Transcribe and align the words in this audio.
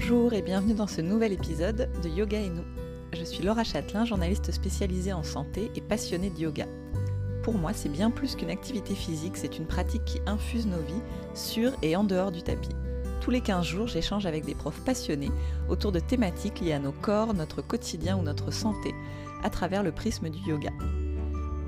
Bonjour 0.00 0.32
et 0.32 0.42
bienvenue 0.42 0.74
dans 0.74 0.86
ce 0.86 1.00
nouvel 1.00 1.32
épisode 1.32 1.90
de 2.04 2.08
Yoga 2.08 2.38
et 2.38 2.50
nous. 2.50 2.62
Je 3.12 3.24
suis 3.24 3.42
Laura 3.42 3.64
Châtelain, 3.64 4.04
journaliste 4.04 4.52
spécialisée 4.52 5.12
en 5.12 5.24
santé 5.24 5.72
et 5.74 5.80
passionnée 5.80 6.30
de 6.30 6.38
yoga. 6.38 6.66
Pour 7.42 7.54
moi, 7.54 7.72
c'est 7.72 7.88
bien 7.88 8.12
plus 8.12 8.36
qu'une 8.36 8.48
activité 8.48 8.94
physique, 8.94 9.36
c'est 9.36 9.58
une 9.58 9.66
pratique 9.66 10.04
qui 10.04 10.20
infuse 10.24 10.68
nos 10.68 10.80
vies 10.80 11.02
sur 11.34 11.72
et 11.82 11.96
en 11.96 12.04
dehors 12.04 12.30
du 12.30 12.44
tapis. 12.44 12.76
Tous 13.20 13.32
les 13.32 13.40
15 13.40 13.66
jours, 13.66 13.86
j'échange 13.88 14.24
avec 14.24 14.44
des 14.44 14.54
profs 14.54 14.84
passionnés 14.84 15.32
autour 15.68 15.90
de 15.90 15.98
thématiques 15.98 16.60
liées 16.60 16.74
à 16.74 16.78
nos 16.78 16.92
corps, 16.92 17.34
notre 17.34 17.60
quotidien 17.60 18.16
ou 18.16 18.22
notre 18.22 18.52
santé, 18.52 18.94
à 19.42 19.50
travers 19.50 19.82
le 19.82 19.90
prisme 19.90 20.30
du 20.30 20.38
yoga. 20.48 20.70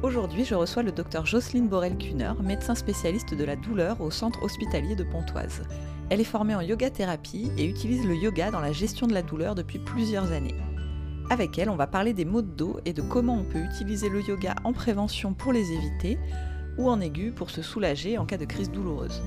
Aujourd'hui, 0.03 0.47
je 0.47 0.55
reçois 0.55 0.83
le 0.83 0.93
docteur 0.93 1.27
Jocelyne 1.27 1.69
Borel-Kuhner, 1.69 2.33
médecin 2.43 2.75
spécialiste 2.75 3.35
de 3.35 3.45
la 3.45 3.55
douleur 3.55 4.01
au 4.01 4.11
centre 4.11 4.43
hospitalier 4.43 4.97
de 4.97 5.05
Pontoise. 5.05 5.61
Elle 6.09 6.23
est 6.23 6.25
formée 6.25 6.55
en 6.55 6.63
yoga 6.63 6.89
thérapie 6.89 7.53
et 7.59 7.67
utilise 7.67 8.07
le 8.07 8.17
yoga 8.17 8.51
dans 8.51 8.61
la 8.61 8.73
gestion 8.73 9.07
de 9.07 9.13
la 9.13 9.21
douleur 9.21 9.55
depuis 9.55 9.79
plusieurs 9.79 10.33
années. 10.33 10.55
Avec 11.29 11.59
elle, 11.59 11.69
on 11.69 11.77
va 11.77 11.87
parler 11.87 12.15
des 12.15 12.25
maux 12.25 12.41
de 12.41 12.51
dos 12.51 12.81
et 12.87 12.95
de 12.95 13.03
comment 13.03 13.37
on 13.37 13.45
peut 13.45 13.63
utiliser 13.63 14.09
le 14.09 14.23
yoga 14.23 14.55
en 14.65 14.73
prévention 14.73 15.35
pour 15.35 15.53
les 15.53 15.71
éviter 15.71 16.19
ou 16.79 16.89
en 16.89 16.99
aigu 16.99 17.31
pour 17.31 17.51
se 17.51 17.61
soulager 17.61 18.17
en 18.17 18.25
cas 18.25 18.39
de 18.39 18.47
crise 18.47 18.71
douloureuse. 18.71 19.23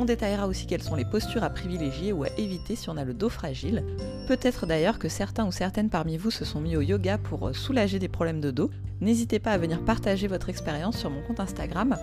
On 0.00 0.06
détaillera 0.06 0.46
aussi 0.46 0.66
quelles 0.66 0.82
sont 0.82 0.94
les 0.94 1.04
postures 1.04 1.44
à 1.44 1.50
privilégier 1.50 2.14
ou 2.14 2.24
à 2.24 2.28
éviter 2.38 2.74
si 2.74 2.88
on 2.88 2.96
a 2.96 3.04
le 3.04 3.12
dos 3.12 3.28
fragile. 3.28 3.84
Peut-être 4.26 4.64
d'ailleurs 4.64 4.98
que 4.98 5.10
certains 5.10 5.46
ou 5.46 5.52
certaines 5.52 5.90
parmi 5.90 6.16
vous 6.16 6.30
se 6.30 6.46
sont 6.46 6.58
mis 6.58 6.74
au 6.74 6.80
yoga 6.80 7.18
pour 7.18 7.48
euh, 7.48 7.52
soulager 7.52 7.98
des 7.98 8.08
problèmes 8.08 8.40
de 8.40 8.50
dos. 8.50 8.70
N'hésitez 9.02 9.38
pas 9.40 9.52
à 9.52 9.58
venir 9.58 9.84
partager 9.84 10.26
votre 10.26 10.48
expérience 10.48 10.96
sur 10.96 11.10
mon 11.10 11.20
compte 11.20 11.38
Instagram 11.38 11.98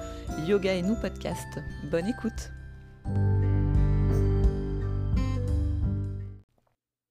Yoga 0.46 0.76
et 0.76 0.84
nous 0.84 0.94
podcast. 0.94 1.48
Bonne 1.90 2.06
écoute. 2.06 2.52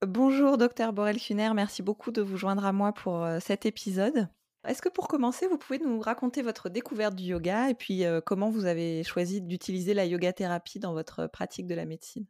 Bonjour 0.07 0.57
docteur 0.57 0.93
Borel-Funer, 0.93 1.51
merci 1.53 1.83
beaucoup 1.83 2.13
de 2.13 2.23
vous 2.23 2.37
joindre 2.37 2.65
à 2.65 2.73
moi 2.73 2.93
pour 2.93 3.25
euh, 3.25 3.41
cet 3.41 3.67
épisode. 3.67 4.29
Est-ce 4.67 4.83
que 4.83 4.89
pour 4.89 5.07
commencer, 5.09 5.47
vous 5.47 5.59
pouvez 5.59 5.79
nous 5.79 6.01
raconter 6.01 6.43
votre 6.43 6.69
découverte 6.69 7.15
du 7.15 7.25
yoga 7.25 7.71
et 7.71 7.75
puis 7.75 8.05
euh, 8.05 8.21
comment 8.25 8.51
vous 8.51 8.67
avez 8.67 9.03
choisi 9.05 9.41
d'utiliser 9.41 9.95
la 9.95 10.05
yoga 10.05 10.33
thérapie 10.33 10.81
dans 10.81 10.93
votre 10.93 11.29
pratique 11.29 11.67
de 11.67 11.75
la 11.75 11.85
médecine? 11.85 12.25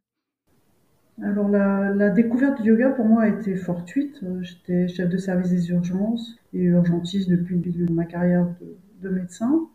Alors 1.22 1.48
la, 1.48 2.10
découverte 2.10 2.60
du 2.60 2.68
yoga 2.68 2.90
pour 2.90 3.06
moi 3.06 3.22
a 3.22 3.28
été 3.28 3.56
fortuite. 3.56 4.20
Euh, 4.22 4.42
j'étais 4.42 4.86
chef 4.88 5.08
de 5.08 5.16
service 5.16 5.50
des 5.50 5.70
urgences 5.70 6.36
et 6.52 6.60
urgentiste 6.60 7.30
depuis 7.30 7.54
le 7.54 7.62
début 7.62 7.86
de 7.86 7.92
ma 7.92 8.04
carrière 8.04 8.46
de, 9.00 9.08
médecin 9.08 9.68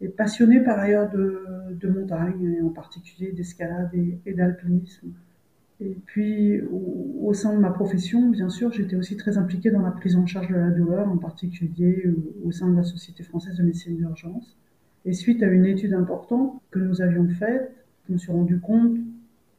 et 0.00 0.08
passionnée 0.08 0.60
par 0.60 0.78
ailleurs 0.78 1.10
de, 1.10 1.88
montagne 1.88 2.56
et 2.58 2.62
en 2.62 2.70
particulier 2.70 3.32
d'escalade 3.32 3.90
et 3.94 4.32
d'alpinisme. 4.32 5.12
Et 5.80 5.96
puis, 6.06 6.60
au, 6.60 7.32
sein 7.34 7.54
de 7.54 7.60
ma 7.60 7.70
profession, 7.70 8.30
bien 8.30 8.48
sûr, 8.48 8.72
j'étais 8.72 8.96
aussi 8.96 9.16
très 9.16 9.38
impliquée 9.38 9.70
dans 9.70 9.82
la 9.82 9.92
prise 9.92 10.16
en 10.16 10.26
charge 10.26 10.48
de 10.48 10.56
la 10.56 10.70
douleur, 10.70 11.08
en 11.08 11.18
particulier 11.18 12.04
au, 12.44 12.50
sein 12.50 12.68
de 12.68 12.76
la 12.76 12.82
Société 12.82 13.22
française 13.22 13.56
de 13.56 13.62
médecine 13.62 13.96
d'urgence. 13.96 14.56
Et 15.04 15.12
suite 15.12 15.42
à 15.42 15.46
une 15.46 15.66
étude 15.66 15.94
importante 15.94 16.60
que 16.72 16.80
nous 16.80 17.00
avions 17.00 17.28
faite, 17.28 17.72
je 18.08 18.14
me 18.14 18.18
suis 18.18 18.32
rendu 18.32 18.58
compte 18.58 18.96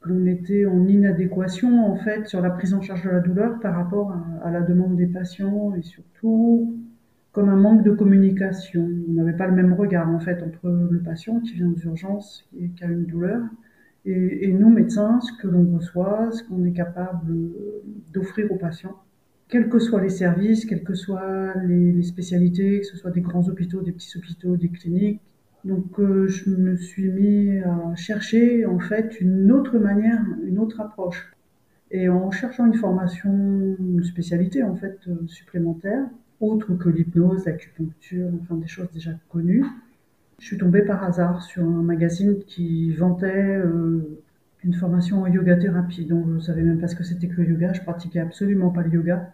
que 0.02 0.10
l'on 0.10 0.26
était 0.26 0.66
en 0.66 0.86
inadéquation, 0.88 1.86
en 1.86 1.96
fait, 1.96 2.28
sur 2.28 2.42
la 2.42 2.50
prise 2.50 2.74
en 2.74 2.82
charge 2.82 3.06
de 3.06 3.10
la 3.10 3.22
douleur 3.22 3.60
par 3.62 3.76
rapport 3.76 4.12
à, 4.12 4.48
à 4.48 4.52
la 4.52 4.62
demande 4.62 4.98
des 4.98 5.08
patients 5.08 5.74
et 5.76 5.82
surtout 5.82 6.76
comme 7.32 7.48
un 7.48 7.56
manque 7.56 7.84
de 7.84 7.92
communication. 7.92 8.90
On 9.10 9.14
n'avait 9.14 9.38
pas 9.38 9.48
le 9.48 9.54
même 9.54 9.72
regard, 9.72 10.10
en 10.10 10.20
fait, 10.20 10.44
entre 10.44 10.70
le 10.92 11.00
patient 11.00 11.40
qui 11.40 11.54
vient 11.54 11.70
aux 11.70 11.80
urgences 11.80 12.46
et 12.60 12.68
qui 12.70 12.84
a 12.84 12.88
une 12.88 13.06
douleur 13.06 13.42
et, 14.06 14.52
nous, 14.54 14.70
médecins, 14.70 15.20
ce 15.20 15.32
que 15.42 15.48
l'on 15.48 15.76
reçoit, 15.76 16.32
ce 16.32 16.44
qu'on 16.44 16.64
est 16.66 16.72
capable 16.72 17.36
d'offrir 18.14 18.52
aux 18.52 18.56
patients, 18.56 18.96
quels 19.50 19.68
que 19.68 19.80
soient 19.80 20.02
les 20.02 20.10
services, 20.10 20.66
quelles 20.66 20.84
que 20.84 20.94
soient 20.94 21.54
les, 21.66 22.02
spécialités, 22.04 22.80
que 22.80 22.86
ce 22.86 22.98
soit 22.98 23.12
des 23.12 23.22
grands 23.22 23.48
hôpitaux, 23.48 23.82
des 23.82 23.92
petits 23.92 24.18
hôpitaux, 24.18 24.56
des 24.56 24.70
cliniques. 24.70 25.22
Donc 25.66 26.00
euh, 26.00 26.28
je 26.28 26.50
me 26.52 26.78
suis 26.78 27.10
mis 27.10 27.60
à 27.60 27.94
chercher 27.96 28.66
en 28.66 28.80
fait 28.80 29.20
une 29.20 29.52
autre 29.52 29.78
manière, 29.78 30.24
une 30.46 30.60
autre 30.60 30.80
approche. 30.80 31.34
Et 31.92 32.08
en 32.08 32.32
cherchant 32.32 32.68
une 32.68 32.76
formation, 32.76 33.76
une 33.80 34.04
spécialité 34.04 34.64
en 34.64 34.76
fait 34.76 35.00
euh, 35.08 35.28
supplémentaire, 35.28 36.06
autre 36.40 36.74
que 36.76 36.88
l'hypnose, 36.88 37.46
l'acupuncture, 37.46 38.30
enfin 38.42 38.56
des 38.56 38.68
choses 38.68 38.90
déjà 38.94 39.12
connues, 39.28 39.66
je 40.40 40.46
suis 40.46 40.58
tombée 40.58 40.82
par 40.82 41.04
hasard 41.04 41.44
sur 41.44 41.64
un 41.64 41.84
magazine 41.84 42.40
qui 42.48 42.92
vantait 42.94 43.58
euh, 43.58 44.20
une 44.64 44.74
formation 44.74 45.22
en 45.22 45.28
yoga 45.28 45.58
thérapie. 45.58 46.06
Donc 46.06 46.28
je 46.28 46.34
ne 46.36 46.40
savais 46.40 46.62
même 46.62 46.80
pas 46.80 46.88
ce 46.88 46.96
que 46.96 47.04
c'était 47.04 47.28
que 47.28 47.42
le 47.42 47.50
yoga. 47.50 47.74
Je 47.74 47.82
pratiquais 47.82 48.20
absolument 48.20 48.70
pas 48.70 48.82
le 48.82 48.90
yoga. 48.90 49.34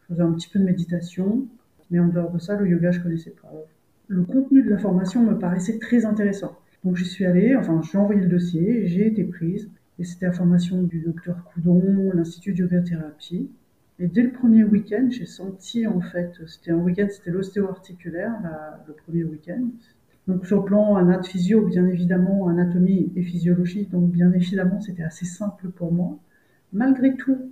Je 0.00 0.14
faisais 0.14 0.22
un 0.22 0.32
petit 0.32 0.48
peu 0.48 0.58
de 0.58 0.64
méditation, 0.64 1.46
mais 1.90 2.00
en 2.00 2.08
dehors 2.08 2.30
de 2.30 2.38
ça, 2.38 2.56
le 2.56 2.66
yoga, 2.66 2.90
je 2.90 3.00
connaissais 3.00 3.34
pas. 3.42 3.52
Le 4.08 4.22
contenu 4.22 4.62
de 4.62 4.70
la 4.70 4.78
formation 4.78 5.22
me 5.22 5.38
paraissait 5.38 5.78
très 5.78 6.06
intéressant. 6.06 6.58
Donc 6.82 6.96
j'y 6.96 7.04
suis 7.04 7.26
allée, 7.26 7.54
enfin 7.54 7.82
j'ai 7.82 7.98
envoyé 7.98 8.22
le 8.22 8.28
dossier, 8.28 8.86
j'ai 8.86 9.06
été 9.06 9.24
prise. 9.24 9.70
Et 9.98 10.04
c'était 10.04 10.26
la 10.26 10.32
formation 10.32 10.82
du 10.82 11.00
docteur 11.00 11.44
Coudon, 11.44 12.12
l'Institut 12.14 12.52
de 12.52 12.60
yoga 12.60 12.80
thérapie. 12.80 13.50
Et 13.98 14.06
dès 14.06 14.22
le 14.22 14.30
premier 14.30 14.64
week-end, 14.64 15.08
j'ai 15.10 15.26
senti 15.26 15.86
en 15.86 16.00
fait, 16.00 16.32
c'était 16.46 16.70
un 16.70 16.76
week-end, 16.76 17.08
c'était 17.10 17.32
l'ostéo-articulaire, 17.32 18.32
le 18.86 18.94
premier 18.94 19.24
week-end. 19.24 19.66
Donc 20.28 20.44
sur 20.44 20.58
le 20.58 20.64
plan 20.64 20.96
anat 20.96 21.22
physio, 21.22 21.66
bien 21.66 21.86
évidemment, 21.86 22.48
anatomie 22.48 23.10
et 23.16 23.22
physiologie, 23.22 23.86
donc 23.86 24.10
bien 24.10 24.30
évidemment, 24.32 24.78
c'était 24.78 25.02
assez 25.02 25.24
simple 25.24 25.70
pour 25.70 25.90
moi. 25.90 26.18
Malgré 26.74 27.16
tout, 27.16 27.50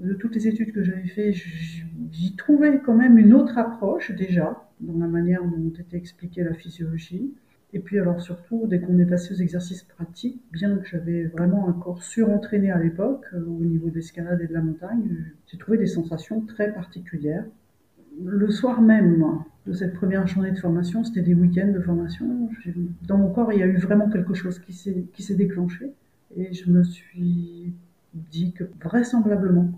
de 0.00 0.14
toutes 0.14 0.34
les 0.34 0.48
études 0.48 0.72
que 0.72 0.82
j'avais 0.82 1.06
faites, 1.06 1.36
j'y 2.10 2.34
trouvais 2.34 2.80
quand 2.84 2.94
même 2.94 3.18
une 3.18 3.34
autre 3.34 3.56
approche 3.56 4.10
déjà, 4.10 4.68
dans 4.80 4.98
la 4.98 5.06
manière 5.06 5.44
dont 5.44 5.72
était 5.78 5.96
expliquée 5.96 6.42
la 6.42 6.54
physiologie. 6.54 7.32
Et 7.72 7.78
puis 7.78 8.00
alors 8.00 8.20
surtout, 8.20 8.66
dès 8.66 8.80
qu'on 8.80 8.98
est 8.98 9.06
passé 9.06 9.34
aux 9.34 9.38
exercices 9.38 9.84
pratiques, 9.84 10.42
bien 10.50 10.76
que 10.76 10.88
j'avais 10.88 11.24
vraiment 11.24 11.68
un 11.68 11.72
corps 11.72 12.02
surentraîné 12.02 12.70
à 12.72 12.78
l'époque, 12.78 13.26
euh, 13.34 13.44
au 13.44 13.64
niveau 13.64 13.90
de 13.90 13.96
l'escalade 13.96 14.40
et 14.40 14.46
de 14.46 14.54
la 14.54 14.62
montagne, 14.62 15.16
j'ai 15.46 15.58
trouvé 15.58 15.78
des 15.78 15.86
sensations 15.86 16.40
très 16.40 16.72
particulières. 16.72 17.44
Le 18.24 18.50
soir 18.50 18.80
même, 18.80 19.22
de 19.68 19.74
cette 19.74 19.94
première 19.94 20.26
journée 20.26 20.50
de 20.50 20.58
formation, 20.58 21.04
c'était 21.04 21.20
des 21.20 21.34
week-ends 21.34 21.72
de 21.72 21.80
formation. 21.80 22.48
Dans 23.06 23.18
mon 23.18 23.30
corps, 23.30 23.52
il 23.52 23.58
y 23.58 23.62
a 23.62 23.66
eu 23.66 23.76
vraiment 23.76 24.08
quelque 24.08 24.32
chose 24.32 24.58
qui 24.58 24.72
s'est 24.72 25.34
déclenché. 25.34 25.92
Et 26.36 26.54
je 26.54 26.70
me 26.70 26.82
suis 26.82 27.74
dit 28.14 28.52
que 28.52 28.64
vraisemblablement, 28.82 29.70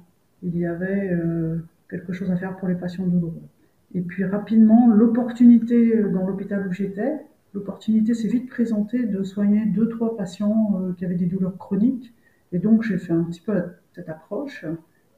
il 0.42 0.56
y 0.56 0.64
avait 0.64 1.10
euh, 1.12 1.58
quelque 1.88 2.12
chose 2.12 2.30
à 2.30 2.36
faire 2.36 2.56
pour 2.56 2.68
les 2.68 2.76
patients 2.76 3.06
douloureux. 3.06 3.42
Et 3.94 4.00
puis 4.00 4.24
rapidement, 4.24 4.86
l'opportunité 4.88 5.96
euh, 5.96 6.08
dans 6.10 6.26
l'hôpital 6.26 6.66
où 6.68 6.72
j'étais, 6.72 7.16
l'opportunité 7.52 8.14
s'est 8.14 8.28
vite 8.28 8.48
présentée 8.48 9.04
de 9.04 9.24
soigner 9.24 9.66
deux, 9.66 9.88
trois 9.88 10.16
patients 10.16 10.80
euh, 10.80 10.92
qui 10.92 11.04
avaient 11.04 11.16
des 11.16 11.26
douleurs 11.26 11.58
chroniques. 11.58 12.14
Et 12.52 12.58
donc, 12.58 12.84
j'ai 12.84 12.98
fait 12.98 13.12
un 13.12 13.24
petit 13.24 13.40
peu 13.40 13.60
cette 13.92 14.08
approche, 14.08 14.64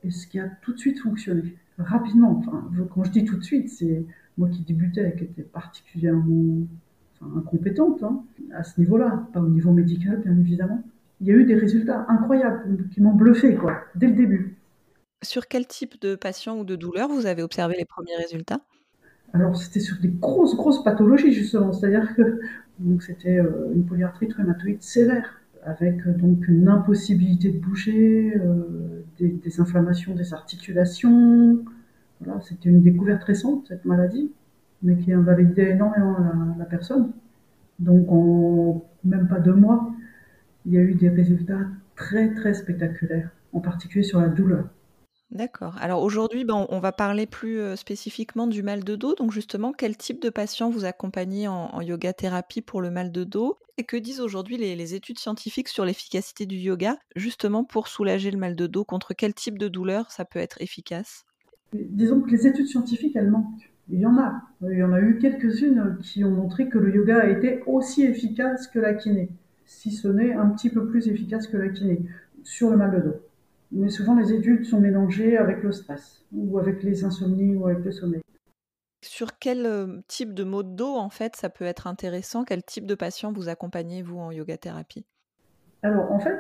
et 0.03 0.11
ce 0.11 0.27
qui 0.27 0.41
a 0.41 0.49
tout 0.63 0.73
de 0.73 0.79
suite 0.79 0.99
fonctionné. 0.99 1.57
Rapidement, 1.79 2.39
enfin, 2.39 2.69
quand 2.95 3.05
je 3.05 3.11
dis 3.11 3.25
tout 3.25 3.37
de 3.37 3.45
suite, 3.45 3.69
c'est 3.69 4.05
moi 4.39 4.49
qui 4.49 4.63
débutais, 4.63 5.15
qui 5.17 5.25
était 5.25 5.43
particulièrement 5.43 6.67
incompétente 7.37 8.03
hein, 8.03 8.25
à 8.53 8.63
ce 8.65 8.81
niveau-là, 8.81 9.29
pas 9.33 9.41
au 9.41 9.49
niveau 9.49 9.73
médical 9.73 10.21
bien 10.21 10.37
évidemment, 10.39 10.83
il 11.21 11.29
y 11.29 11.31
a 11.31 11.35
eu 11.35 11.45
des 11.45 11.55
résultats 11.55 12.05
incroyables 12.09 12.89
qui 12.93 13.01
m'ont 13.01 13.15
bluffé 13.15 13.55
quoi, 13.55 13.79
dès 13.95 14.09
le 14.09 14.15
début. 14.15 14.57
Sur 15.23 15.47
quel 15.47 15.67
type 15.67 16.01
de 16.01 16.17
patient 16.17 16.59
ou 16.59 16.65
de 16.65 16.75
douleur 16.75 17.09
vous 17.09 17.27
avez 17.27 17.43
observé 17.43 17.77
les 17.79 17.85
premiers 17.85 18.17
résultats? 18.17 18.61
Alors 19.33 19.57
c'était 19.57 19.81
sur 19.81 19.99
des 20.01 20.09
grosses 20.09 20.57
grosses 20.57 20.83
pathologies 20.83 21.33
justement, 21.33 21.73
c'est-à-dire 21.73 22.15
que 22.17 22.41
c'était 23.01 23.39
euh, 23.39 23.73
une 23.75 23.85
polyarthrite 23.85 24.35
rhumatoïde 24.35 24.83
sévère 24.83 25.41
avec 25.65 26.07
euh, 26.07 26.13
donc 26.13 26.49
une 26.49 26.69
impossibilité 26.69 27.51
de 27.51 27.59
bouger, 27.59 28.35
euh, 28.37 29.05
des, 29.19 29.29
des, 29.29 29.61
inflammations 29.61 30.15
des 30.15 30.35
articulations, 30.35 31.65
c'était 32.43 32.69
une 32.69 32.83
découverte 32.83 33.25
récente, 33.25 33.67
cette 33.69 33.85
maladie, 33.85 34.33
mais 34.83 34.97
qui 34.97 35.13
invalidait 35.13 35.71
énormément 35.71 36.17
la, 36.59 36.65
personne. 36.65 37.13
Donc, 37.79 38.11
en 38.11 38.85
même 39.05 39.29
pas 39.29 39.41
deux 39.41 39.55
mois, 39.55 39.93
il 40.67 40.73
y 40.73 40.79
a 40.79 40.81
eu 40.81 40.95
des 40.95 41.09
résultats 41.09 41.67
très, 41.97 42.35
très 42.35 42.55
spectaculaires, 42.55 43.31
en 43.53 43.61
particulier 43.61 44.05
sur 44.05 44.21
la 44.21 44.29
douleur. 44.29 44.67
D'accord. 45.31 45.77
Alors 45.81 46.03
aujourd'hui, 46.03 46.45
ben, 46.45 46.67
on 46.69 46.79
va 46.79 46.93
parler 46.93 47.27
plus 47.27 47.59
euh, 47.59 47.75
spécifiquement 47.75 48.47
du 48.47 48.63
mal 48.63 48.85
de 48.85 48.97
dos. 48.97 49.15
Donc 49.15 49.33
justement, 49.33 49.73
quel 49.73 49.97
type 49.97 50.21
de 50.21 50.29
patient 50.29 50.69
vous 50.69 50.85
accompagnez 50.85 51.49
en, 51.49 51.81
yoga 51.81 52.13
thérapie 52.13 52.61
pour 52.61 52.83
le 52.83 52.91
mal 52.91 53.11
de 53.11 53.25
dos? 53.25 53.59
Et 53.79 53.85
que 53.85 53.97
disent 53.97 54.21
aujourd'hui 54.21 54.59
les, 54.59 54.77
les, 54.77 54.95
études 54.95 55.19
scientifiques 55.19 55.69
sur 55.69 55.87
l'efficacité 55.87 56.45
du 56.45 56.57
yoga, 56.57 56.99
justement 57.17 57.65
pour 57.65 57.89
soulager 57.89 58.31
le 58.31 58.37
mal 58.37 58.55
de 58.55 58.67
dos? 58.67 58.85
Contre 58.85 59.15
quel 59.15 59.33
type 59.33 59.57
de 59.57 59.69
douleur 59.69 60.11
ça 60.11 60.27
peut 60.27 60.39
être 60.39 60.61
efficace? 60.61 61.25
Disons 61.73 62.21
que 62.21 62.31
les 62.31 62.47
études 62.47 62.67
scientifiques, 62.67 63.17
elles 63.17 63.31
manquent. 63.31 63.71
Il 63.89 64.01
y 64.01 64.07
en 64.07 64.17
a. 64.19 64.43
Il 64.63 64.79
y 64.79 64.83
en 64.83 64.93
a 64.93 65.01
eu 65.01 65.19
quelques-unes 65.19 65.99
qui 66.01 66.25
ont 66.25 66.31
montré 66.31 66.69
que 66.69 66.79
le 66.79 66.95
yoga 66.95 67.21
a 67.21 67.29
été 67.29 67.63
aussi 67.67 68.05
efficace 68.05 68.69
que 68.69 68.79
la 68.79 68.95
kiné, 68.95 69.31
si 69.65 69.91
ce 69.91 70.09
n'est 70.09 70.33
un 70.33 70.49
petit 70.51 70.71
peu 70.71 70.87
plus 70.87 71.09
efficace 71.09 71.47
que 71.47 71.57
la 71.57 71.69
kiné, 71.69 72.03
sur 72.45 72.71
le 72.71 72.77
mal 72.77 72.93
de 72.93 73.09
dos. 73.09 73.17
Mais 73.73 73.89
souvent, 73.89 74.15
les 74.15 74.33
études 74.33 74.65
sont 74.65 74.81
mélangées 74.81 75.37
avec 75.37 75.63
le 75.63 75.73
stress, 75.73 76.25
ou 76.33 76.59
avec 76.59 76.83
les 76.83 77.05
insomnies, 77.05 77.57
ou 77.57 77.67
avec 77.67 77.85
le 77.85 77.91
sommeil. 77.91 78.23
Sur 79.03 79.39
quel 79.39 79.67
euh, 79.67 80.01
type 80.07 80.33
de 80.33 80.45
maux 80.45 80.63
de 80.63 80.77
dos, 80.77 80.95
en 80.95 81.09
fait, 81.09 81.37
ça 81.37 81.49
peut 81.49 81.65
être 81.65 81.87
intéressant? 81.87 82.45
Quel 82.45 82.63
type 82.63 82.87
de 82.87 82.95
patient 82.95 83.33
vous 83.33 83.49
accompagnez, 83.49 84.03
vous, 84.03 84.19
en 84.19 84.31
yoga 84.31 84.57
thérapie? 84.59 85.05
Alors, 85.83 86.13
en 86.13 86.21
fait, 86.21 86.39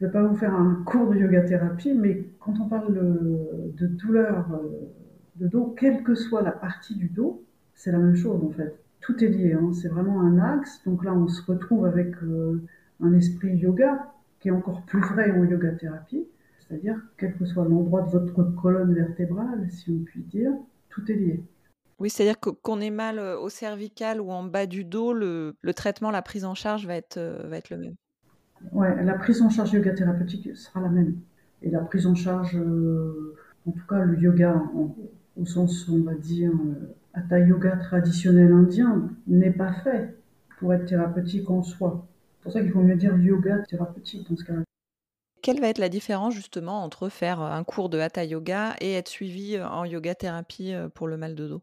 je 0.00 0.06
ne 0.06 0.10
vais 0.10 0.18
pas 0.18 0.26
vous 0.26 0.36
faire 0.36 0.54
un 0.54 0.82
cours 0.86 1.10
de 1.10 1.18
yoga 1.18 1.42
thérapie, 1.42 1.92
mais 1.92 2.24
quand 2.40 2.54
on 2.58 2.68
parle 2.68 2.94
de, 2.94 3.86
douleur 3.86 4.46
euh, 4.54 4.88
de 5.36 5.46
dos, 5.46 5.74
quelle 5.78 6.02
que 6.02 6.14
soit 6.14 6.40
la 6.40 6.52
partie 6.52 6.96
du 6.96 7.08
dos, 7.08 7.44
c'est 7.74 7.92
la 7.92 7.98
même 7.98 8.16
chose, 8.16 8.42
en 8.42 8.50
fait. 8.50 8.74
Tout 9.02 9.22
est 9.22 9.28
lié, 9.28 9.52
hein. 9.52 9.72
c'est 9.74 9.88
vraiment 9.88 10.22
un 10.22 10.38
axe. 10.38 10.82
Donc 10.86 11.04
là, 11.04 11.12
on 11.12 11.28
se 11.28 11.42
retrouve 11.42 11.84
avec 11.84 12.14
euh, 12.22 12.62
un 13.00 13.12
esprit 13.12 13.54
yoga 13.56 14.10
qui 14.40 14.48
est 14.48 14.52
encore 14.52 14.82
plus 14.86 15.02
vrai 15.02 15.32
en 15.32 15.44
yoga 15.44 15.72
thérapie. 15.72 16.26
C'est-à-dire, 16.60 16.96
quel 17.18 17.36
que 17.36 17.44
soit 17.44 17.66
l'endroit 17.66 18.00
de 18.00 18.10
votre 18.10 18.54
colonne 18.56 18.94
vertébrale, 18.94 19.68
si 19.70 19.90
on 19.90 20.04
peut 20.04 20.26
dire, 20.28 20.52
tout 20.88 21.10
est 21.12 21.14
lié. 21.14 21.44
Oui, 21.98 22.08
c'est-à-dire 22.08 22.40
qu'on 22.40 22.80
ait 22.80 22.88
mal 22.88 23.18
au 23.18 23.50
cervical 23.50 24.22
ou 24.22 24.30
en 24.30 24.44
bas 24.44 24.64
du 24.64 24.84
dos, 24.84 25.12
le, 25.12 25.54
traitement, 25.76 26.10
la 26.10 26.22
prise 26.22 26.46
en 26.46 26.54
charge 26.54 26.86
va 26.86 26.94
être 26.94 27.18
le 27.18 27.76
même. 27.76 27.96
Oui, 28.72 28.86
la 29.02 29.14
prise 29.14 29.42
en 29.42 29.50
charge 29.50 29.72
yoga 29.72 29.92
thérapeutique 29.92 30.56
sera 30.56 30.80
la 30.80 30.88
même. 30.88 31.16
Et 31.62 31.70
la 31.70 31.80
prise 31.80 32.06
en 32.06 32.14
charge, 32.14 32.56
en 32.56 33.70
tout 33.70 33.86
cas 33.88 34.04
le 34.04 34.18
yoga 34.18 34.62
au 35.36 35.44
sens, 35.46 35.88
on 35.88 36.02
va 36.02 36.14
dire, 36.14 36.52
hatha 37.14 37.38
yoga 37.38 37.76
traditionnel 37.76 38.52
indien, 38.52 39.10
n'est 39.26 39.50
pas 39.50 39.72
fait 39.72 40.16
pour 40.58 40.74
être 40.74 40.86
thérapeutique 40.86 41.48
en 41.50 41.62
soi. 41.62 42.06
C'est 42.38 42.42
pour 42.42 42.52
ça 42.52 42.60
qu'il 42.60 42.70
faut 42.70 42.82
mieux 42.82 42.96
dire 42.96 43.16
yoga 43.18 43.58
thérapeutique 43.68 44.28
dans 44.28 44.36
ce 44.36 44.44
cas-là. 44.44 44.62
Quelle 45.42 45.60
va 45.60 45.68
être 45.68 45.78
la 45.78 45.88
différence 45.88 46.34
justement 46.34 46.84
entre 46.84 47.08
faire 47.08 47.40
un 47.40 47.64
cours 47.64 47.88
de 47.88 47.98
hatha 47.98 48.24
yoga 48.24 48.74
et 48.80 48.92
être 48.92 49.08
suivi 49.08 49.58
en 49.58 49.84
yoga 49.84 50.14
thérapie 50.14 50.74
pour 50.94 51.08
le 51.08 51.16
mal 51.16 51.34
de 51.34 51.48
dos? 51.48 51.62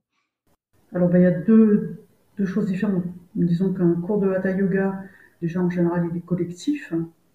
Alors 0.93 1.09
ben, 1.09 1.19
il 1.19 1.23
y 1.23 1.27
a 1.27 1.31
deux, 1.31 1.97
choses 2.45 2.65
différentes. 2.65 3.03
Disons 3.35 3.73
qu'un 3.73 3.93
cours 4.01 4.19
de 4.19 4.31
hatha 4.31 4.51
yoga, 4.51 4.99
déjà 5.41 5.61
en 5.61 5.69
général 5.69 6.07
il 6.11 6.17
est 6.17 6.25
collectif, 6.25 6.93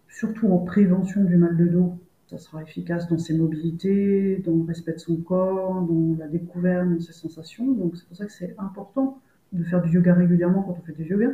surtout 0.09 0.49
en 0.49 0.59
prévention 0.59 1.25
du 1.25 1.37
mal 1.37 1.57
de 1.57 1.67
dos. 1.67 1.99
Ça 2.27 2.39
sera 2.39 2.63
efficace 2.63 3.09
dans 3.09 3.19
ses 3.19 3.35
mobilités, 3.35 4.43
dans 4.45 4.57
le 4.57 4.65
respect 4.65 4.95
de 4.95 4.99
son 4.99 5.17
corps, 5.17 5.83
dans 5.83 6.17
la 6.19 6.29
découverte 6.29 6.89
de 6.89 6.99
ses 6.99 7.13
sensations. 7.13 7.71
Donc 7.73 7.97
c'est 7.97 8.07
pour 8.07 8.17
ça 8.17 8.27
que 8.27 8.33
c'est 8.33 8.55
important 8.59 9.21
de 9.53 9.63
faire 9.65 9.83
du 9.83 9.91
yoga 9.91 10.15
régulièrement 10.15 10.63
quand 10.63 10.77
on 10.81 10.83
fait 10.83 10.93
du 10.93 11.05
yoga 11.05 11.29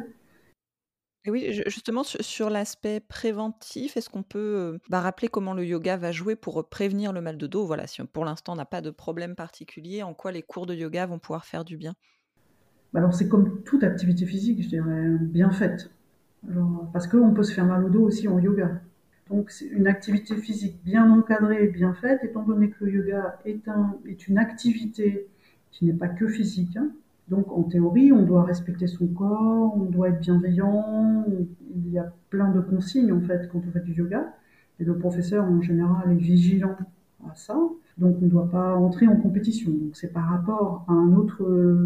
oui, 1.27 1.63
justement 1.67 2.05
sur 2.05 2.49
l'aspect 2.49 3.01
préventif, 3.01 3.97
est-ce 3.97 4.09
qu'on 4.09 4.23
peut, 4.23 4.79
bah, 4.89 5.01
rappeler 5.01 5.29
comment 5.29 5.53
le 5.53 5.65
yoga 5.65 5.97
va 5.97 6.13
jouer 6.13 6.37
pour, 6.37 6.69
prévenir 6.69 7.13
le 7.13 7.21
mal 7.21 7.37
de 7.37 7.47
dos? 7.47 7.67
Voilà, 7.67 7.87
si 7.87 8.03
pour 8.05 8.25
l'instant 8.25 8.53
on 8.53 8.57
n'a 8.57 8.65
pas 8.65 8.81
de 8.81 8.91
problème 8.91 9.35
particulier, 9.35 10.03
en 10.03 10.15
quoi 10.15 10.33
les 10.33 10.43
cours 10.43 10.67
de 10.67 10.75
yoga 10.75 11.07
vont 11.07 11.19
pouvoir 11.19 11.45
faire 11.45 11.65
du 11.65 11.77
bien? 11.77 11.95
Bah, 12.93 13.01
alors 13.01 13.15
c'est 13.15 13.29
comme 13.29 13.63
toute 13.65 13.85
activité 13.85 14.25
physique, 14.27 14.63
je 14.63 14.69
dirais, 14.69 15.07
bien 15.21 15.51
faite. 15.51 15.91
Alors 16.47 16.89
parce 16.93 17.07
qu'on 17.07 17.33
peut 17.33 17.43
se 17.43 17.53
faire 17.53 17.67
mal 17.67 17.85
au 17.85 17.89
dos 17.89 18.03
aussi 18.03 18.29
en 18.29 18.39
yoga. 18.39 18.81
Donc 19.31 19.51
c'est 19.51 19.67
une 19.67 19.87
activité 19.87 20.37
physique 20.37 20.79
bien 20.85 21.11
encadrée 21.11 21.69
bien 21.69 21.95
faite, 21.95 22.21
étant 22.23 22.43
donné 22.43 22.71
que 22.71 22.85
le 22.85 22.93
yoga 22.93 23.39
est 23.45 23.69
est 24.07 24.29
une 24.29 24.39
activité 24.39 25.27
qui 25.71 25.85
n'est 25.85 25.93
pas 25.93 26.09
que 26.09 26.27
physique, 26.29 26.77
hein. 26.77 26.91
Donc 27.29 27.53
en 27.53 27.63
théorie, 27.63 28.11
on 28.11 28.23
doit 28.23 28.45
respecter 28.45 28.87
son 28.87 29.07
corps, 29.07 29.77
on 29.77 29.85
doit 29.85 30.09
être 30.09 30.21
bienveillant, 30.21 31.27
il 31.77 31.93
y 31.93 31.99
a 31.99 32.11
plein 32.31 32.51
de 32.51 32.61
consignes 32.61 33.13
en 33.13 33.21
fait 33.21 33.49
quand 33.53 33.61
on 33.69 33.71
fait 33.71 33.85
du 33.85 33.93
yoga. 33.93 34.33
Et 34.81 34.85
le 34.85 34.97
professeur 34.97 35.45
en 35.45 35.61
général 35.61 36.13
est 36.13 36.17
vigilant 36.17 36.77
à 37.29 37.35
ça. 37.35 37.59
Donc 37.99 38.17
on 38.23 38.25
ne 38.25 38.31
doit 38.31 38.49
pas 38.49 38.77
entrer 38.77 39.09
en 39.09 39.17
compétition. 39.17 39.71
Donc 39.71 39.95
c'est 39.95 40.13
par 40.13 40.29
rapport 40.29 40.85
à 40.89 40.93
un 40.93 41.09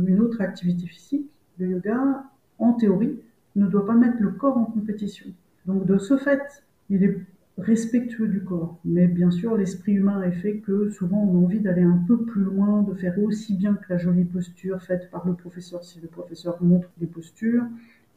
une 0.06 0.20
autre 0.20 0.40
activité 0.40 0.86
physique. 0.86 1.26
Le 1.58 1.70
yoga, 1.70 2.24
en 2.58 2.74
théorie, 2.74 3.18
ne 3.56 3.66
doit 3.66 3.86
pas 3.86 3.94
mettre 3.94 4.20
le 4.20 4.30
corps 4.30 4.56
en 4.56 4.64
compétition. 4.64 5.26
Donc 5.66 5.86
de 5.86 5.98
ce 5.98 6.16
fait, 6.16 6.64
il 6.90 7.04
est 7.04 7.18
respectueux 7.58 8.28
du 8.28 8.42
corps. 8.42 8.78
Mais 8.84 9.06
bien 9.06 9.30
sûr, 9.30 9.56
l'esprit 9.56 9.92
humain 9.92 10.22
est 10.22 10.32
fait 10.32 10.58
que 10.58 10.90
souvent 10.90 11.22
on 11.22 11.40
a 11.40 11.44
envie 11.44 11.60
d'aller 11.60 11.82
un 11.82 12.02
peu 12.06 12.24
plus 12.24 12.42
loin, 12.42 12.82
de 12.82 12.94
faire 12.94 13.18
aussi 13.22 13.54
bien 13.54 13.74
que 13.74 13.84
la 13.90 13.98
jolie 13.98 14.24
posture 14.24 14.82
faite 14.82 15.10
par 15.10 15.26
le 15.26 15.34
professeur 15.34 15.84
si 15.84 16.00
le 16.00 16.08
professeur 16.08 16.62
montre 16.62 16.88
des 16.98 17.06
postures, 17.06 17.64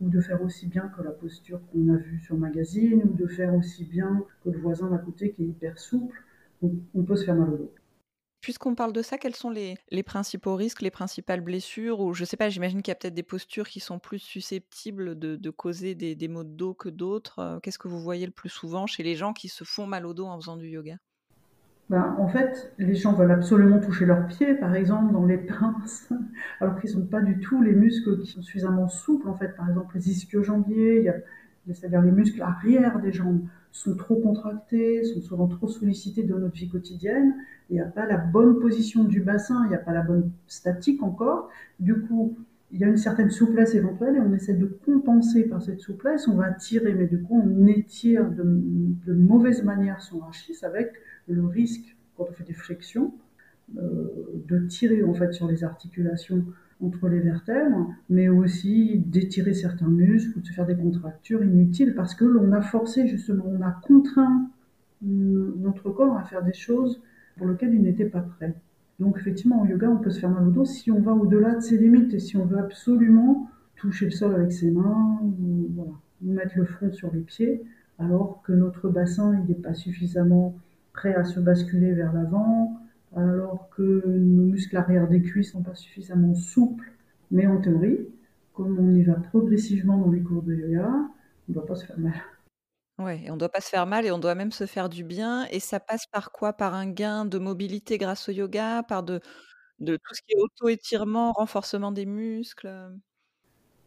ou 0.02 0.10
de 0.10 0.22
faire 0.22 0.42
aussi 0.42 0.68
bien 0.68 0.92
que 0.96 1.02
la 1.04 1.12
posture 1.12 1.60
qu'on 1.72 1.94
a 1.94 1.98
vue 1.98 2.20
sur 2.20 2.38
magazine, 2.38 3.02
ou 3.04 3.14
de 3.14 3.28
faire 3.28 3.54
aussi 3.56 3.86
bien 3.86 4.24
que 4.44 4.50
le 4.50 4.60
voisin 4.60 4.90
d'à 4.90 4.98
côté 4.98 5.32
qui 5.32 5.44
est 5.44 5.48
hyper 5.48 5.80
souple. 5.80 6.22
on 6.62 7.04
peut 7.04 7.16
se 7.16 7.26
faire 7.26 7.36
mal 7.36 7.50
au 7.50 7.58
dos. 7.58 7.72
Puisqu'on 8.46 8.76
parle 8.76 8.94
de 8.94 9.02
ça, 9.02 9.18
quels 9.18 9.34
sont 9.34 9.50
les, 9.50 9.76
principaux 10.06 10.56
risques, 10.56 10.84
les 10.84 10.92
principales 10.92 11.42
blessures 11.42 12.00
Ou 12.00 12.14
je 12.14 12.24
sais 12.24 12.38
pas, 12.38 12.48
j'imagine 12.48 12.84
qu'il 12.84 12.92
y 12.92 12.96
a 12.96 12.96
peut-être 12.96 13.16
des 13.16 13.24
postures 13.24 13.68
qui 13.68 13.80
sont 13.80 13.98
plus 13.98 14.20
susceptibles 14.20 15.18
de, 15.18 15.50
causer 15.50 15.96
des, 15.96 16.28
maux 16.28 16.44
de 16.44 16.50
dos 16.50 16.76
que 16.76 16.90
d'autres. 16.90 17.40
Euh, 17.40 17.60
qu'est-ce 17.60 17.80
que 17.80 17.88
vous 17.88 18.00
voyez 18.00 18.28
le 18.28 18.32
plus 18.32 18.50
souvent 18.50 18.86
chez 18.86 19.02
les 19.02 19.16
gens 19.16 19.34
qui 19.34 19.48
se 19.48 19.64
font 19.64 19.88
mal 19.88 20.06
au 20.06 20.14
dos 20.14 20.28
en 20.28 20.40
faisant 20.40 20.58
du 20.58 20.68
yoga? 20.68 20.98
Ben, 21.90 22.16
en 22.20 22.28
fait, 22.28 22.72
les 22.78 22.94
gens 22.94 23.14
veulent 23.14 23.32
absolument 23.32 23.80
toucher 23.80 24.06
leurs 24.06 24.28
pieds, 24.28 24.54
par 24.54 24.76
exemple, 24.76 25.12
dans 25.12 25.26
les 25.26 25.40
pinces, 25.40 26.14
alors 26.60 26.80
qu'ils 26.80 26.92
ne 26.92 27.02
sont 27.02 27.08
pas 27.08 27.22
du 27.22 27.40
tout 27.40 27.64
les 27.64 27.74
muscles 27.74 28.22
qui 28.22 28.28
sont 28.28 28.44
suffisamment 28.44 28.88
souples. 28.88 29.28
En 29.28 29.36
fait, 29.36 29.56
par 29.58 29.68
exemple, 29.68 29.96
les 29.96 30.08
ischio-jambiers, 30.12 31.12
c'est-à-dire 31.74 32.04
les 32.04 32.12
muscles 32.12 32.44
arrière 32.44 33.00
des 33.00 33.12
jambes, 33.12 33.48
sont 33.78 33.96
trop 33.96 34.16
contractés, 34.16 35.04
sont 35.04 35.22
souvent 35.22 35.48
trop 35.48 35.68
sollicités 35.68 36.24
dans 36.24 36.40
notre 36.40 36.56
vie 36.56 36.70
quotidienne 36.70 37.34
il 37.70 37.74
n'y 37.74 37.82
a 37.82 37.86
pas 37.86 38.06
la 38.06 38.18
bonne 38.18 38.60
position 38.60 39.04
du 39.04 39.22
bassin, 39.22 39.64
il 39.66 39.70
n'y 39.70 39.76
a 39.76 39.80
pas 39.80 39.94
la 39.94 40.02
bonne 40.02 40.32
statique 40.48 41.02
encore. 41.02 41.50
Du 41.80 42.00
coup, 42.02 42.38
il 42.72 42.80
y 42.80 42.84
a 42.84 42.88
une 42.88 42.98
certaine 42.98 43.32
souplesse 43.32 43.74
éventuelle 43.74 44.16
et 44.16 44.20
on 44.20 44.34
essaie 44.34 44.54
de 44.54 44.66
compenser 44.66 45.44
par 45.44 45.62
cette 45.62 45.80
souplesse. 45.80 46.28
On 46.28 46.36
va 46.36 46.52
tirer, 46.52 46.94
mais 46.94 47.08
du 47.08 47.22
coup, 47.22 47.42
on 47.44 47.68
étire 47.68 48.30
de, 48.30 49.14
mauvaise 49.14 49.64
manière 49.64 50.02
son 50.02 50.20
rachis 50.20 50.58
avec 50.64 50.92
le 51.28 51.46
risque, 51.46 51.96
quand 52.18 52.28
on 52.30 52.34
fait 52.34 52.44
des 52.44 52.54
flexions, 52.54 53.14
euh, 53.78 54.08
de 54.48 54.60
tirer 54.68 55.04
en 55.04 55.14
fait 55.14 55.34
sur 55.34 55.48
les 55.48 55.64
articulations 55.64 56.46
entre 56.82 57.08
les 57.08 57.20
vertèbres, 57.20 57.90
mais 58.10 58.28
aussi 58.28 58.98
d'étirer 58.98 59.54
certains 59.54 59.88
muscles 59.88 60.38
ou 60.38 60.42
de 60.42 60.46
se 60.46 60.54
faire 60.54 60.66
des 60.66 60.76
contractures 60.76 61.44
inutiles 61.44 61.96
parce 61.96 62.16
que 62.16 62.26
l'on 62.26 62.52
a 62.52 62.62
forcé 62.62 63.08
justement, 63.08 63.46
on 63.48 63.62
a 63.62 63.72
contraint 63.72 64.50
notre 65.02 65.90
corps 65.90 66.18
à 66.18 66.24
faire 66.24 66.44
des 66.44 66.54
choses 66.54 67.02
pour 67.38 67.48
lequel 67.48 67.74
il 67.74 67.82
n'était 67.82 68.06
pas 68.06 68.22
prêt. 68.22 68.56
Donc 69.00 69.18
effectivement, 69.18 69.62
en 69.62 69.66
yoga, 69.66 69.90
on 69.90 69.98
peut 69.98 70.10
se 70.10 70.20
faire 70.20 70.30
mal 70.30 70.48
au 70.48 70.52
dos 70.52 70.66
si 70.66 70.92
on 70.92 71.02
va 71.02 71.14
au-delà 71.14 71.56
de 71.56 71.60
ses 71.60 71.78
limites 71.78 72.14
et 72.14 72.20
si 72.20 72.38
on 72.38 72.46
veut 72.46 72.60
absolument 72.60 73.50
toucher 73.76 74.06
le 74.06 74.12
sol 74.12 74.34
avec 74.34 74.52
ses 74.52 74.72
mains, 74.72 75.20
ou, 75.22 75.68
mettre 76.22 76.58
le 76.58 76.66
front 76.66 76.92
sur 76.94 77.14
les 77.14 77.20
pieds, 77.20 77.62
alors 78.00 78.42
que 78.44 78.54
notre 78.54 78.90
bassin 78.90 79.34
n'est 79.48 79.54
pas 79.54 79.74
suffisamment 79.74 80.56
prêt 80.94 81.14
à 81.14 81.26
se 81.26 81.40
basculer 81.40 81.92
vers 81.92 82.14
l'avant, 82.14 82.80
alors 83.16 83.70
que 83.70 84.04
nos 84.08 84.46
muscles 84.46 84.78
arrière 84.78 85.08
des 85.08 85.22
cuisses 85.22 85.52
sont 85.54 85.64
pas 85.64 85.76
suffisamment 85.76 86.36
souples. 86.36 86.92
Mais 87.32 87.48
en 87.48 87.62
théorie, 87.62 88.08
comme 88.54 88.80
on 88.80 88.96
y 88.96 89.04
va 89.04 89.16
progressivement 89.16 89.98
dans 90.00 90.12
les 90.12 90.22
cours 90.22 90.44
de 90.44 90.54
yoga, 90.56 90.90
on 91.50 91.52
ne 91.54 91.56
va 91.56 91.62
pas 91.66 91.76
se 91.76 91.86
faire 91.86 92.00
mal. 92.00 92.14
Ouais 92.98 93.24
et 93.26 93.32
on 93.32 93.36
doit 93.36 93.50
pas 93.50 93.60
se 93.60 93.68
faire 93.70 93.86
mal 93.88 94.06
et 94.06 94.12
on 94.12 94.20
doit 94.20 94.36
même 94.36 94.54
se 94.54 94.66
faire 94.66 94.88
du 94.88 95.04
bien 95.04 95.46
et 95.52 95.60
ça 95.60 95.82
passe 95.82 96.06
par 96.08 96.32
quoi? 96.32 96.54
Par 96.54 96.74
un 96.74 96.90
gain 96.90 97.26
de 97.26 97.38
mobilité 97.38 97.98
grâce 97.98 98.30
au 98.30 98.32
yoga? 98.32 98.84
Par 98.84 99.04
de 99.04 99.20
de 99.80 99.98
tout 99.98 100.14
ce 100.16 100.22
qui 100.24 100.34
est 100.34 100.40
auto-étirement, 100.42 101.34
renforcement 101.34 101.92
des 101.92 102.06
muscles, 102.06 102.68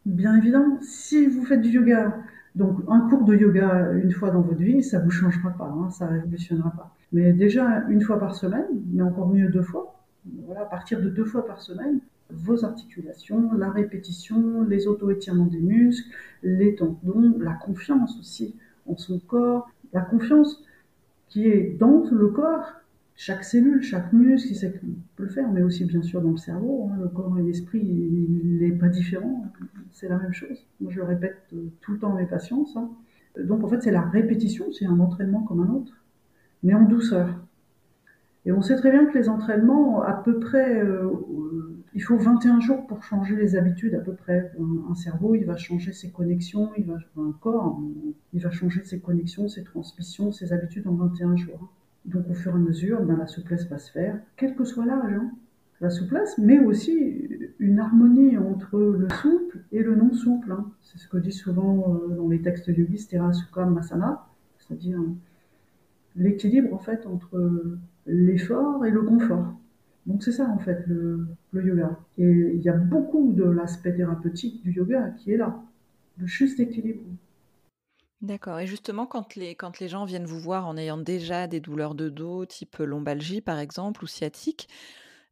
Bien 0.05 0.35
évidemment, 0.35 0.77
si 0.81 1.25
vous 1.27 1.45
faites 1.45 1.61
du 1.61 1.69
yoga, 1.69 2.17
donc 2.55 2.79
un 2.89 3.07
cours 3.09 3.23
de 3.25 3.35
yoga 3.35 3.91
une 3.93 4.11
fois 4.11 4.29
dans 4.31 4.41
votre 4.41 4.59
vie, 4.61 4.83
ça 4.83 4.99
vous 4.99 5.09
changera 5.11 5.51
pas, 5.51 5.65
hein, 5.67 5.89
ça 5.89 6.07
révolutionnera 6.07 6.71
pas. 6.71 6.95
Mais 7.11 7.33
déjà 7.33 7.83
une 7.89 8.01
fois 8.01 8.19
par 8.19 8.35
semaine, 8.35 8.67
mais 8.91 9.01
encore 9.01 9.29
mieux 9.29 9.49
deux 9.49 9.63
fois, 9.63 9.99
voilà, 10.45 10.61
à 10.61 10.65
partir 10.65 11.01
de 11.01 11.09
deux 11.09 11.25
fois 11.25 11.45
par 11.45 11.61
semaine, 11.61 11.99
vos 12.29 12.63
articulations, 12.63 13.53
la 13.53 13.71
répétition, 13.71 14.63
les 14.63 14.87
auto-étirements 14.87 15.47
des 15.47 15.59
muscles, 15.59 16.09
les 16.43 16.75
tendons, 16.75 17.37
la 17.39 17.53
confiance 17.53 18.19
aussi 18.19 18.55
en 18.87 18.95
son 18.97 19.19
corps, 19.19 19.69
la 19.93 20.01
confiance 20.01 20.63
qui 21.27 21.47
est 21.47 21.77
dans 21.79 22.03
le 22.11 22.27
corps, 22.27 22.73
chaque 23.15 23.43
cellule, 23.43 23.81
chaque 23.81 24.13
muscle, 24.13 24.47
il 24.51 24.55
sait 24.55 24.71
qu'il 24.71 24.93
peut 25.15 25.23
le 25.23 25.29
faire, 25.29 25.51
mais 25.51 25.61
aussi 25.61 25.83
bien 25.85 26.01
sûr 26.01 26.21
dans 26.21 26.31
le 26.31 26.37
cerveau. 26.37 26.89
Hein, 26.89 26.99
le 27.01 27.09
corps 27.09 27.37
et 27.37 27.43
l'esprit, 27.43 27.79
il 27.79 28.59
n'est 28.59 28.71
pas 28.71 28.87
différent, 28.87 29.45
c'est 29.91 30.07
la 30.07 30.17
même 30.17 30.33
chose. 30.33 30.65
Moi, 30.79 30.91
je 30.91 30.99
le 30.99 31.05
répète 31.05 31.37
euh, 31.53 31.67
tout 31.81 31.91
le 31.91 31.99
temps 31.99 32.15
à 32.15 32.17
mes 32.17 32.25
patients, 32.25 32.65
ça. 32.65 32.87
Donc 33.37 33.63
en 33.63 33.67
fait, 33.67 33.81
c'est 33.81 33.91
la 33.91 34.01
répétition, 34.01 34.71
c'est 34.71 34.85
un 34.85 34.99
entraînement 34.99 35.43
comme 35.43 35.61
un 35.61 35.69
autre, 35.69 35.93
mais 36.63 36.73
en 36.73 36.83
douceur. 36.83 37.29
Et 38.45 38.51
on 38.51 38.61
sait 38.61 38.75
très 38.75 38.91
bien 38.91 39.05
que 39.05 39.17
les 39.17 39.29
entraînements, 39.29 40.01
à 40.01 40.13
peu 40.13 40.39
près, 40.39 40.81
euh, 40.81 41.09
il 41.93 42.01
faut 42.01 42.17
21 42.17 42.59
jours 42.61 42.87
pour 42.87 43.03
changer 43.03 43.35
les 43.35 43.55
habitudes 43.55 43.95
à 43.95 43.99
peu 43.99 44.13
près. 44.13 44.51
Un, 44.89 44.95
cerveau, 44.95 45.35
il 45.35 45.45
va 45.45 45.57
changer 45.57 45.91
ses 45.91 46.11
connexions, 46.11 46.71
il 46.77 46.85
va, 46.85 46.97
un 47.17 47.33
corps, 47.39 47.81
il 48.33 48.41
va 48.41 48.51
changer 48.51 48.83
ses 48.83 48.99
connexions, 48.99 49.49
ses 49.49 49.63
transmissions, 49.63 50.31
ses 50.31 50.53
habitudes 50.53 50.87
en 50.87 50.93
21 50.93 51.35
jours. 51.35 51.69
Donc 52.05 52.29
au 52.29 52.33
fur 52.33 52.53
et 52.53 52.55
à 52.55 52.57
mesure, 52.57 53.03
ben, 53.03 53.17
la 53.17 53.27
souplesse 53.27 53.67
va 53.67 53.77
se 53.77 53.91
faire, 53.91 54.17
quel 54.37 54.55
que 54.55 54.63
soit 54.63 54.85
l'âge. 54.85 55.13
Hein. 55.13 55.31
La 55.81 55.89
souplesse, 55.89 56.37
mais 56.37 56.59
aussi 56.59 57.27
une 57.59 57.79
harmonie 57.79 58.37
entre 58.37 58.79
le 58.79 59.07
souple 59.21 59.59
et 59.71 59.81
le 59.81 59.95
non 59.95 60.13
souple. 60.13 60.51
Hein. 60.51 60.71
C'est 60.81 60.97
ce 60.97 61.07
que 61.07 61.17
dit 61.17 61.31
souvent 61.31 61.95
euh, 61.95 62.15
dans 62.15 62.27
les 62.27 62.41
textes 62.41 62.67
yogis, 62.67 62.99
Stira 62.99 63.31
Sukha 63.31 63.65
Masana, 63.65 64.25
c'est-à-dire 64.57 64.99
l'équilibre 66.15 66.73
en 66.73 66.79
fait 66.79 67.05
entre 67.05 67.77
l'effort 68.05 68.85
et 68.85 68.91
le 68.91 69.01
confort. 69.03 69.53
Donc 70.05 70.23
c'est 70.23 70.31
ça 70.31 70.47
en 70.47 70.57
fait 70.57 70.83
le, 70.87 71.27
yoga. 71.53 71.97
Et 72.17 72.23
il 72.55 72.61
y 72.61 72.69
a 72.69 72.73
beaucoup 72.73 73.31
de 73.33 73.43
l'aspect 73.43 73.95
thérapeutique 73.95 74.61
du 74.63 74.71
yoga 74.71 75.09
qui 75.17 75.33
est 75.33 75.37
là, 75.37 75.61
le 76.17 76.25
juste 76.25 76.59
équilibre. 76.59 77.01
D'accord. 78.21 78.59
Et 78.59 78.67
justement, 78.67 79.05
quand 79.05 79.35
les, 79.35 79.55
quand 79.55 79.79
les 79.79 79.87
gens 79.87 80.03
viennent 80.03 80.25
vous 80.25 80.39
voir 80.39 80.67
en 80.67 80.75
ayant 80.75 80.97
déjà 80.97 81.47
des 81.47 81.61
douleurs 81.61 81.95
de 81.95 82.09
dos, 82.09 82.45
type 82.45 82.77
lombalgie 82.77 83.39
par 83.39 83.59
exemple, 83.59 84.03
ou 84.03 84.07
sciatique, 84.07 84.67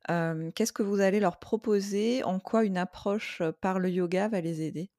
euh, 0.10 0.52
qu'est-ce 0.56 0.72
que 0.72 0.84
vous 0.84 1.02
allez 1.02 1.20
leur 1.20 1.38
proposer? 1.38 2.24
En 2.24 2.40
quoi 2.40 2.64
une 2.64 2.78
approche 2.78 3.42
par 3.62 3.80
le 3.80 3.90
yoga 3.90 4.30
va 4.30 4.40
les 4.40 4.62
aider? 4.62 4.90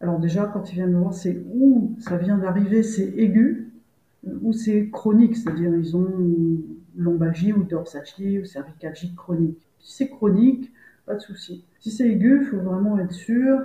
Alors 0.00 0.18
déjà, 0.18 0.44
quand 0.44 0.70
ils 0.70 0.74
viennent 0.74 0.92
me 0.92 0.98
voir, 0.98 1.14
c'est 1.14 1.42
où 1.54 1.96
ça 2.00 2.18
vient 2.18 2.36
d'arriver, 2.36 2.82
c'est 2.82 3.08
aigu, 3.16 3.65
ou 4.42 4.52
c'est 4.52 4.90
chronique, 4.90 5.36
c'est-à-dire 5.36 5.74
ils 5.76 5.96
ont 5.96 6.10
lombalgie 6.96 7.52
ou 7.52 7.64
dorsalgie 7.64 8.38
ou 8.40 8.44
cervicalgie 8.44 9.14
chronique. 9.14 9.58
Si 9.78 9.94
c'est 9.94 10.08
chronique, 10.08 10.72
pas 11.06 11.14
de 11.14 11.20
souci. 11.20 11.64
Si 11.78 11.90
c'est 11.90 12.08
aigu, 12.08 12.40
il 12.42 12.46
faut 12.46 12.58
vraiment 12.58 12.98
être 12.98 13.12
sûr 13.12 13.60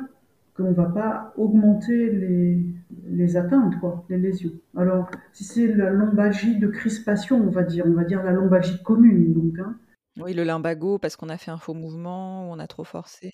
qu'on 0.56 0.64
ne 0.64 0.74
va 0.74 0.86
pas 0.86 1.34
augmenter 1.38 2.12
les, 2.12 2.64
les 3.10 3.38
atteintes, 3.38 3.80
quoi, 3.80 4.06
les 4.10 4.18
lésions. 4.18 4.52
Alors, 4.78 5.10
si 5.34 5.44
c'est 5.44 5.68
la 5.68 5.90
lombalgie 5.90 6.60
de 6.60 6.68
crispation, 6.68 7.38
on 7.38 7.50
va 7.50 7.64
dire, 7.64 7.86
on 7.88 7.94
va 7.94 8.04
dire 8.04 8.22
la 8.24 8.32
lombalgie 8.32 8.82
commune, 8.84 9.34
donc. 9.34 9.60
Hein. 9.60 9.76
Oui, 10.20 10.34
le 10.34 10.44
lumbago, 10.44 10.98
parce 10.98 11.16
qu'on 11.16 11.30
a 11.30 11.38
fait 11.38 11.52
un 11.52 11.58
faux 11.58 11.74
mouvement, 11.74 12.50
ou 12.50 12.54
on 12.54 12.60
a 12.60 12.68
trop 12.68 12.84
forcé. 12.84 13.32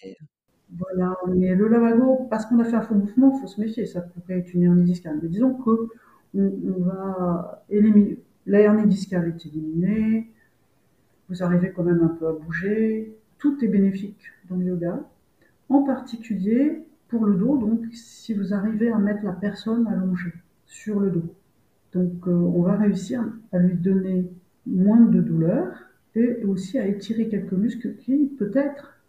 Voilà, 0.69 1.15
mais 1.27 1.55
le 1.55 1.67
lumbago, 1.67 2.27
parce 2.29 2.45
qu'on 2.45 2.59
a 2.59 2.63
fait 2.63 2.75
un 2.75 2.81
faux 2.81 2.95
mouvement, 2.95 3.33
il 3.35 3.41
faut 3.41 3.47
se 3.47 3.59
méfier, 3.59 3.85
ça 3.85 4.01
pourrait 4.01 4.39
être 4.39 4.53
une 4.53 4.63
hernie 4.63 4.83
discale. 4.83 5.19
Mais 5.21 5.29
disons 5.29 5.55
que 5.55 5.89
on, 6.35 6.83
va 6.83 7.63
éliminer. 7.69 8.19
La 8.45 8.61
hernie 8.61 8.87
discale 8.87 9.27
est 9.27 9.45
éliminée, 9.45 10.31
vous 11.29 11.43
arrivez 11.43 11.71
quand 11.71 11.83
même 11.83 12.01
un 12.01 12.07
peu 12.07 12.27
à 12.27 12.33
bouger, 12.33 13.13
tout 13.37 13.63
est 13.63 13.67
bénéfique 13.67 14.21
dans 14.49 14.55
le 14.55 14.65
yoga. 14.65 15.01
En 15.69 15.83
particulier, 15.83 16.83
pour 17.09 17.25
le 17.25 17.35
dos, 17.35 17.57
donc 17.57 17.85
si 17.93 18.33
vous 18.33 18.53
arrivez 18.53 18.89
à 18.89 18.97
mettre 18.97 19.23
la 19.25 19.33
personne 19.33 19.87
allongée 19.87 20.33
sur 20.65 20.99
le 20.99 21.09
dos. 21.09 21.35
Donc 21.93 22.27
euh, 22.27 22.31
on 22.31 22.61
va 22.61 22.75
réussir 22.75 23.23
à 23.51 23.59
lui 23.59 23.75
donner 23.75 24.29
moins 24.65 25.01
de 25.01 25.21
douleur 25.21 25.73
et 26.15 26.43
aussi 26.43 26.77
à 26.77 26.87
étirer 26.87 27.29
quelques 27.29 27.53
muscles 27.53 27.95
qui 27.95 28.31
peut-être 28.37 28.99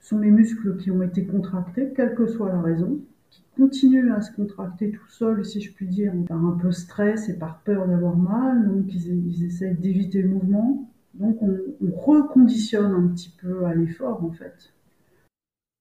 sont 0.00 0.18
les 0.18 0.30
muscles 0.30 0.76
qui 0.76 0.90
ont 0.90 1.02
été 1.02 1.24
contractés, 1.24 1.92
quelle 1.94 2.14
que 2.14 2.26
soit 2.26 2.48
la 2.48 2.60
raison, 2.60 3.00
qui 3.30 3.42
continuent 3.56 4.12
à 4.12 4.20
se 4.20 4.32
contracter 4.32 4.90
tout 4.90 5.08
seuls, 5.08 5.44
si 5.44 5.60
je 5.60 5.72
puis 5.72 5.86
dire, 5.86 6.12
par 6.28 6.44
un 6.44 6.58
peu 6.58 6.72
stress 6.72 7.28
et 7.28 7.38
par 7.38 7.60
peur 7.60 7.86
d'avoir 7.86 8.16
mal, 8.16 8.68
donc 8.68 8.86
ils, 8.92 9.26
ils 9.28 9.44
essayent 9.44 9.76
d'éviter 9.76 10.22
le 10.22 10.28
mouvement. 10.28 10.90
Donc 11.14 11.40
on, 11.42 11.58
on 11.80 11.90
reconditionne 11.90 12.92
un 12.92 13.08
petit 13.08 13.30
peu 13.40 13.64
à 13.64 13.74
l'effort 13.74 14.22
en 14.22 14.32
fait. 14.32 14.72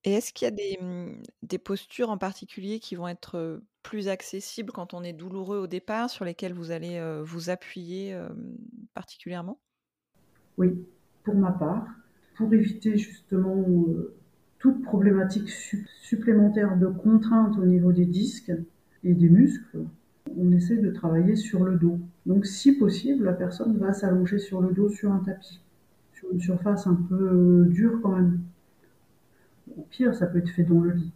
Et 0.06 0.14
est-ce 0.14 0.32
qu'il 0.32 0.46
y 0.46 0.48
a 0.48 0.52
des, 0.52 0.78
des 1.42 1.58
postures 1.58 2.12
en 2.12 2.18
particulier 2.18 2.80
qui 2.80 2.96
vont 2.96 3.08
être 3.08 3.60
plus 3.82 4.08
accessibles 4.08 4.72
quand 4.72 4.94
on 4.94 5.04
est 5.04 5.14
douloureux 5.14 5.58
au 5.58 5.68
départ, 5.68 6.12
sur 6.12 6.26
lesquelles 6.26 6.54
vous 6.54 6.70
allez 6.70 7.02
vous 7.24 7.50
appuyer 7.50 8.16
particulièrement? 8.94 9.60
Oui, 10.58 10.70
pour 11.24 11.36
ma 11.36 11.52
part, 11.52 11.88
pour 12.38 12.54
éviter 12.54 12.98
justement 12.98 13.66
toute 14.66 14.82
problématique 14.82 15.48
supplémentaire 16.02 16.76
de 16.76 16.88
contrainte 16.88 17.56
au 17.60 17.68
niveau 17.68 17.92
des 17.92 18.08
disques 18.08 18.52
et 19.04 19.14
des 19.14 19.30
muscles, 19.30 19.86
on 20.36 20.52
essaie 20.52 20.78
de 20.78 20.90
travailler 20.90 21.36
sur 21.36 21.64
le 21.64 21.76
dos. 21.76 22.00
Donc 22.26 22.48
si 22.48 22.72
possible, 22.72 23.26
la 23.26 23.34
personne 23.34 23.78
va 23.78 23.94
s'allonger 23.94 24.40
sur 24.40 24.62
le 24.62 24.74
dos 24.74 24.90
sur 24.90 25.12
un 25.12 25.20
tapis, 25.20 25.62
sur 26.14 26.32
une 26.32 26.40
surface 26.40 26.88
un 26.88 26.96
peu 26.96 27.68
dure 27.70 28.00
quand 28.02 28.16
même 28.16 28.40
au 29.78 29.84
pire, 29.84 30.16
ça 30.16 30.26
peut 30.26 30.40
être 30.40 30.50
fait 30.50 30.64
dans 30.64 30.82
le 30.82 30.94
lit. 30.94 31.14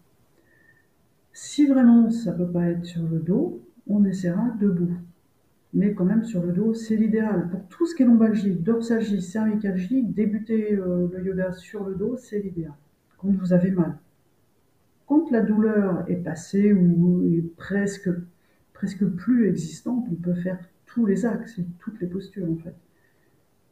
Si 1.34 1.66
vraiment 1.66 2.12
ça 2.12 2.32
ne 2.32 2.38
peut 2.38 2.52
pas 2.52 2.66
être 2.66 2.86
sur 2.86 3.02
le 3.02 3.18
dos, 3.18 3.66
on 3.88 4.06
essaiera 4.06 4.52
debout. 4.60 4.94
Mais 5.74 5.96
quand 5.96 6.06
même 6.06 6.24
sur 6.24 6.44
le 6.44 6.54
dos, 6.54 6.76
c'est 6.76 6.98
l'idéal. 6.98 7.50
Pour 7.50 7.68
tout 7.70 7.88
ce 7.88 7.96
qui 7.96 8.04
est 8.04 8.06
lombalgie, 8.06 8.54
dorsalgie, 8.54 9.24
cervicalgie, 9.24 10.04
débuter 10.04 10.76
euh, 10.76 11.08
le 11.12 11.26
yoga 11.26 11.52
sur 11.52 11.84
le 11.84 11.96
dos, 11.96 12.16
c'est 12.16 12.38
l'idéal. 12.38 12.74
Quand 13.20 13.30
vous 13.30 13.54
avez 13.54 13.72
mal. 13.72 13.98
Quand 15.08 15.30
la 15.32 15.42
douleur 15.42 16.10
est 16.10 16.24
passée 16.24 16.74
ou 16.74 17.24
est 17.24 17.42
presque, 17.58 18.10
presque 18.74 19.06
plus 19.06 19.48
existante, 19.48 20.06
on 20.12 20.16
peut 20.16 20.36
faire 20.36 20.60
tous 20.86 21.06
les 21.06 21.26
axes 21.26 21.60
et 21.60 21.66
toutes 21.80 22.00
les 22.00 22.08
postures 22.08 22.50
en 22.50 22.56
fait. 22.56 22.76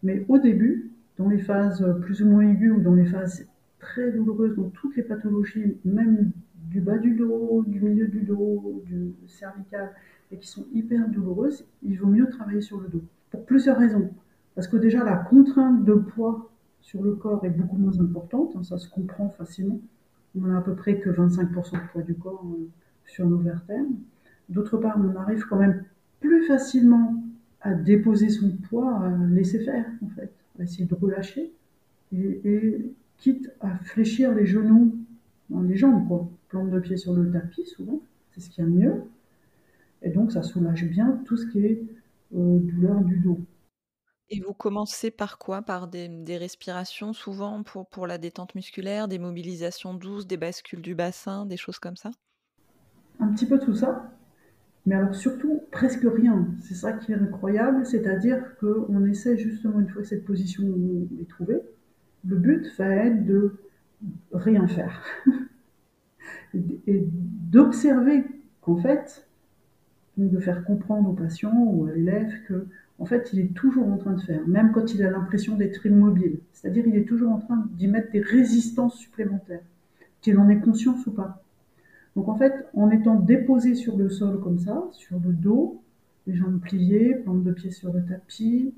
Mais 0.04 0.26
au 0.28 0.38
début, 0.38 0.92
dans 1.18 1.30
les 1.30 1.40
phases 1.40 1.86
plus 2.02 2.22
ou 2.22 2.28
moins 2.28 2.48
aiguës 2.48 2.78
ou 2.78 2.82
dans 2.82 2.94
les 2.94 3.06
phases 3.06 3.48
très 3.80 4.12
douloureuse 4.12 4.56
dans 4.56 4.70
toutes 4.70 4.96
les 4.96 5.04
pathologies, 5.04 5.78
même 5.86 6.32
du 6.70 6.82
bas 6.82 6.98
du 6.98 7.16
dos, 7.16 7.64
du 7.68 7.80
milieu 7.80 8.08
du 8.08 8.22
dos, 8.22 8.84
du 8.86 9.14
cervical, 9.28 9.92
et 10.32 10.38
qui 10.38 10.48
sont 10.48 10.66
hyper 10.74 11.08
douloureuses, 11.10 11.66
il 11.84 11.98
vaut 11.98 12.08
mieux 12.08 12.28
travailler 12.30 12.62
sur 12.62 12.82
le 12.82 12.90
dos. 12.90 13.04
Pour 13.32 13.46
plusieurs 13.46 13.78
raisons. 13.78 14.10
Parce 14.56 14.68
que 14.68 14.78
déjà, 14.78 15.04
la 15.04 15.16
contrainte 15.16 15.86
de 15.86 15.94
poids 15.94 16.52
sur 16.88 17.04
le 17.04 17.16
corps 17.16 17.44
est 17.44 17.50
beaucoup 17.50 17.76
moins 17.76 18.00
importante, 18.00 18.56
hein, 18.56 18.64
ça 18.64 18.78
se 18.78 18.90
comprend 18.90 19.28
facilement. 19.28 19.82
On 20.40 20.50
a 20.50 20.58
à 20.58 20.62
peu 20.62 20.74
près 20.74 21.02
que 21.02 21.10
25% 21.10 21.74
de 21.74 21.92
poids 21.92 22.02
du 22.02 22.16
corps 22.16 22.46
euh, 22.46 22.70
sur 23.06 23.28
nos 23.28 23.40
vertèbres. 23.40 23.92
D'autre 24.48 24.78
part, 24.78 24.98
on 24.98 25.14
arrive 25.18 25.44
quand 25.50 25.58
même 25.58 25.84
plus 26.22 26.48
facilement 26.48 27.22
à 27.60 27.74
déposer 27.74 28.30
son 28.30 28.52
poids, 28.52 29.02
à 29.02 29.18
laisser 29.28 29.60
faire, 29.60 29.86
en 30.02 30.08
fait, 30.08 30.32
à 30.58 30.64
essayer 30.64 30.86
de 30.86 30.96
relâcher. 30.96 31.52
Et, 32.14 32.94
quitte 33.18 33.52
à 33.60 33.76
fléchir 33.80 34.34
les 34.34 34.46
genoux 34.46 34.96
dans 35.50 35.64
les 35.64 35.76
jambes, 35.76 36.08
quoi. 36.08 36.30
Plante 36.48 36.70
de 36.70 36.80
pied 36.80 36.96
sur 36.96 37.14
le 37.14 37.30
tapis, 37.30 37.66
souvent, 37.66 38.00
c'est 38.32 38.40
ce 38.40 38.50
qu'il 38.50 38.64
y 38.64 38.68
a 38.68 38.70
de 38.70 38.76
mieux. 38.76 39.04
Et 40.04 40.10
donc, 40.12 40.32
ça 40.32 40.42
soulage 40.42 40.88
bien 40.88 41.20
tout 41.26 41.36
ce 41.36 41.48
qui 41.48 41.66
est 41.66 41.84
euh, 42.34 42.60
douleur 42.60 43.04
du 43.04 43.18
dos. 43.18 43.40
Et 44.30 44.42
vous 44.42 44.54
commencez 44.54 45.10
par 45.10 45.38
quoi? 45.38 45.62
Par 45.62 45.88
des, 45.88 46.38
respirations, 46.38 47.14
souvent, 47.14 47.64
pour, 47.64 47.88
pour 47.88 48.08
la 48.08 48.18
détente 48.18 48.56
musculaire, 48.56 49.08
des 49.08 49.20
mobilisations 49.20 49.94
douces, 49.94 50.28
des 50.28 50.38
bascules 50.38 50.82
du 50.82 50.96
bassin, 50.96 51.46
des 51.46 51.58
choses 51.58 51.80
comme 51.80 51.96
ça? 51.96 52.12
Un 53.20 53.28
petit 53.30 53.46
peu 53.46 53.58
tout 53.60 53.74
ça. 53.74 54.12
Mais 54.86 54.96
alors 54.96 55.16
surtout, 55.16 55.64
presque 55.72 56.06
rien. 56.06 56.48
C'est 56.62 56.76
ça 56.76 56.94
qui 56.94 57.12
est 57.12 57.16
incroyable, 57.16 57.86
c'est-à-dire 57.86 58.58
qu'on 58.60 59.06
essaie 59.06 59.38
justement, 59.38 59.80
une 59.80 59.90
fois 59.90 60.02
que 60.02 60.08
cette 60.08 60.26
position 60.26 60.66
est 61.22 61.30
trouvée, 61.30 61.62
le 62.26 62.36
but 62.38 62.68
va 62.78 62.90
être 62.90 63.26
de 63.26 63.58
rien 64.32 64.68
faire 64.68 65.04
et 66.54 67.04
d'observer 67.06 68.24
qu'en 68.62 68.78
fait, 68.78 69.28
de 70.18 70.40
faire 70.40 70.64
comprendre 70.64 71.10
aux 71.10 71.14
patients 71.14 71.58
ou 71.58 71.88
à 71.88 71.92
l'élève 71.92 72.32
que 72.48 72.68
en 73.00 73.06
fait, 73.06 73.30
il 73.34 73.40
est 73.40 73.54
toujours 73.54 73.88
en 73.88 73.98
train 73.98 74.14
de 74.14 74.22
faire, 74.22 74.48
même 74.48 74.72
quand 74.72 74.94
il 74.94 75.04
a 75.04 75.12
l'impression 75.12 75.56
d'être 75.56 75.86
immobile. 75.86 76.40
C'est-à-dire, 76.54 76.88
il 76.88 76.96
est 76.96 77.06
toujours 77.06 77.32
en 77.32 77.40
train 77.40 77.68
d'y 77.74 77.88
mettre 77.88 78.12
des 78.12 78.22
résistances 78.22 78.96
supplémentaires, 78.98 79.64
qu'il 80.22 80.38
en 80.40 80.50
ait 80.50 80.60
conscience 80.60 81.06
ou 81.06 81.12
pas. 81.12 81.44
Donc, 82.16 82.28
en 82.28 82.36
fait, 82.36 82.66
en 82.74 82.90
étant 82.90 83.16
déposé 83.16 83.76
sur 83.76 83.98
le 83.98 84.10
sol 84.10 84.40
comme 84.42 84.58
ça, 84.58 84.88
sur 84.94 85.20
le 85.20 85.32
dos, 85.32 85.82
les 86.26 86.36
jambes 86.36 86.60
pliées, 86.60 87.16
plante 87.16 87.44
de 87.44 87.52
pied 87.52 87.70
sur 87.72 87.94
le 87.94 88.04
tapis, 88.04 88.74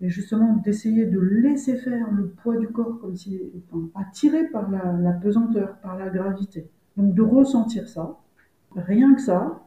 et 0.00 0.08
justement 0.08 0.56
d'essayer 0.56 1.06
de 1.06 1.18
laisser 1.18 1.76
faire 1.76 2.10
le 2.10 2.28
poids 2.28 2.56
du 2.56 2.68
corps 2.68 2.98
comme 3.00 3.16
si 3.16 3.40
enfin, 3.72 3.88
attiré 3.94 4.48
par 4.48 4.70
la, 4.70 5.12
pesanteur, 5.12 5.76
par 5.78 5.96
la 5.96 6.10
gravité. 6.10 6.68
Donc 6.96 7.14
de 7.14 7.22
ressentir 7.22 7.88
ça, 7.88 8.18
rien 8.76 9.14
que 9.14 9.20
ça, 9.20 9.64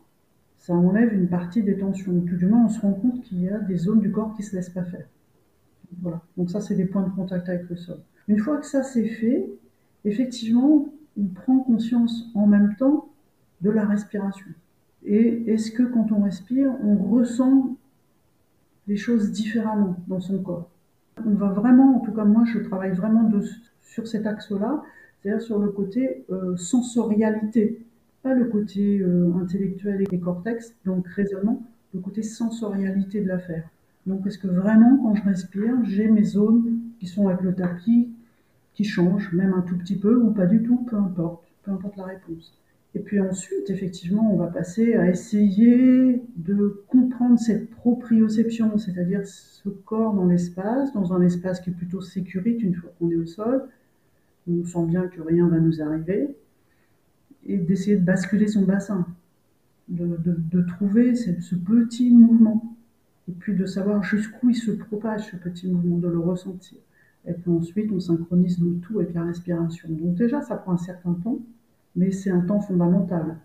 ça 0.60 0.74
enlève 0.74 1.14
une 1.14 1.28
partie 1.28 1.64
des 1.64 1.78
tensions. 1.78 2.20
Tout 2.22 2.36
du 2.36 2.46
moins, 2.46 2.66
on 2.66 2.70
se 2.70 2.82
rend 2.82 2.94
compte 2.94 3.22
qu'il 3.22 3.42
y 3.42 3.50
a 3.50 3.60
des 3.60 3.78
zones 3.78 4.00
du 4.00 4.12
corps 4.12 4.36
qui 4.36 4.42
ne 4.42 4.48
se 4.48 4.56
laissent 4.56 4.70
pas 4.70 4.84
faire. 4.84 5.06
Voilà. 6.02 6.22
Donc 6.36 6.50
ça, 6.50 6.62
c'est 6.62 6.76
des 6.76 6.86
points 6.86 7.04
de 7.04 7.10
contact 7.10 7.48
avec 7.50 7.70
le 7.70 7.76
sol. 7.76 8.00
Une 8.28 8.40
fois 8.40 8.58
que 8.58 8.66
ça 8.66 8.84
c'est 8.84 9.08
fait, 9.08 9.50
effectivement, 10.04 10.90
on 11.18 11.26
prend 11.28 11.60
conscience 11.60 12.30
en 12.36 12.46
même 12.46 12.76
temps 12.76 13.10
de 13.62 13.70
la 13.70 13.86
respiration. 13.86 14.48
Et 15.04 15.52
est-ce 15.52 15.72
que 15.72 15.84
quand 15.84 16.12
on 16.12 16.22
respire, 16.22 16.74
on 16.84 16.98
ressent 16.98 17.78
les 18.88 18.98
choses 18.98 19.32
différemment 19.32 19.96
dans 20.08 20.20
son 20.20 20.42
corps? 20.42 20.70
On 21.26 21.34
va 21.34 21.50
vraiment, 21.50 21.98
en 21.98 22.00
tout 22.02 22.12
cas 22.12 22.26
moi 22.26 22.44
je 22.46 22.60
travaille 22.60 22.92
vraiment 22.92 23.32
sur 23.82 24.08
cet 24.08 24.28
axe-là, 24.28 24.84
c'est-à-dire 25.22 25.42
sur 25.42 25.60
le 25.60 25.70
côté 25.70 26.26
euh, 26.30 26.56
sensorialité, 26.58 27.82
pas 28.24 28.34
le 28.34 28.46
côté 28.46 29.00
euh, 29.00 29.34
intellectuel 29.36 30.04
et 30.12 30.20
cortex, 30.20 30.74
donc 30.86 31.08
raisonnement, 31.08 31.64
le 31.94 32.00
côté 32.00 32.24
sensorialité 32.24 33.22
de 33.22 33.28
l'affaire. 33.28 33.70
Donc, 34.06 34.26
est-ce 34.26 34.38
que 34.38 34.48
vraiment, 34.48 34.98
quand 34.98 35.16
je 35.16 35.24
respire, 35.24 35.76
j'ai 35.84 36.08
mes 36.08 36.24
zones 36.24 36.80
qui 37.00 37.08
sont 37.08 37.28
avec 37.28 37.42
le 37.42 37.54
tapis, 37.54 38.10
qui 38.74 38.84
changent, 38.84 39.34
même 39.34 39.54
un 39.54 39.62
tout 39.62 39.78
petit 39.78 39.98
peu 39.98 40.16
ou 40.16 40.32
pas 40.32 40.46
du 40.46 40.62
tout, 40.64 40.86
peu 40.90 40.96
importe, 40.96 41.44
peu 41.64 41.72
importe 41.72 41.98
la 41.98 42.06
réponse. 42.06 42.54
Et 42.96 43.00
puis 43.00 43.20
ensuite, 43.20 43.70
effectivement, 43.70 44.34
on 44.34 44.38
va 44.38 44.48
passer 44.48 44.96
à 44.96 45.10
essayer 45.10 46.24
de 46.38 46.84
comprendre 46.88 47.38
cette 47.38 47.70
proprioception, 47.70 48.78
c'est-à-dire 48.78 49.22
ce 49.26 49.70
corps 49.70 50.14
dans 50.14 50.26
l'espace, 50.26 50.94
dans 50.94 51.14
un 51.14 51.22
espace 51.22 51.60
qui 51.60 51.70
est 51.70 51.74
plutôt 51.74 52.02
sécurité 52.02 52.64
une 52.64 52.76
fois 52.76 52.92
qu'on 52.98 53.12
est 53.12 53.16
au 53.16 53.26
sol, 53.26 53.68
on 54.50 54.64
sent 54.64 54.86
bien 54.86 55.08
que 55.08 55.22
rien 55.22 55.48
va 55.48 55.60
nous 55.60 55.82
arriver, 55.82 56.36
et 57.48 57.58
d'essayer 57.58 57.96
de 57.96 58.04
basculer 58.04 58.48
son 58.48 58.64
bassin, 58.64 59.08
de, 59.88 60.62
trouver 60.62 61.16
ce, 61.16 61.56
petit 61.56 62.12
mouvement, 62.12 62.76
et 63.30 63.32
puis 63.32 63.56
de 63.56 63.66
savoir 63.66 64.04
jusqu'où 64.04 64.50
il 64.50 64.56
se 64.56 64.72
propage, 64.72 65.32
ce 65.32 65.38
petit 65.38 65.68
mouvement, 65.68 65.98
de 65.98 66.08
le 66.08 66.20
ressentir. 66.20 66.78
Et 67.26 67.34
puis 67.34 67.52
ensuite, 67.52 67.92
on 67.92 68.00
synchronise 68.00 68.60
le 68.60 68.80
tout 68.80 69.00
avec 69.00 69.14
la 69.14 69.24
respiration. 69.24 69.90
Donc 69.90 70.16
déjà, 70.16 70.42
ça 70.42 70.56
prend 70.56 70.74
un 70.74 70.78
certain 70.78 71.14
temps, 71.14 71.40
mais 71.96 72.12
c'est 72.12 72.32
un 72.32 72.42
temps 72.42 72.60
fondamental. 72.60 73.38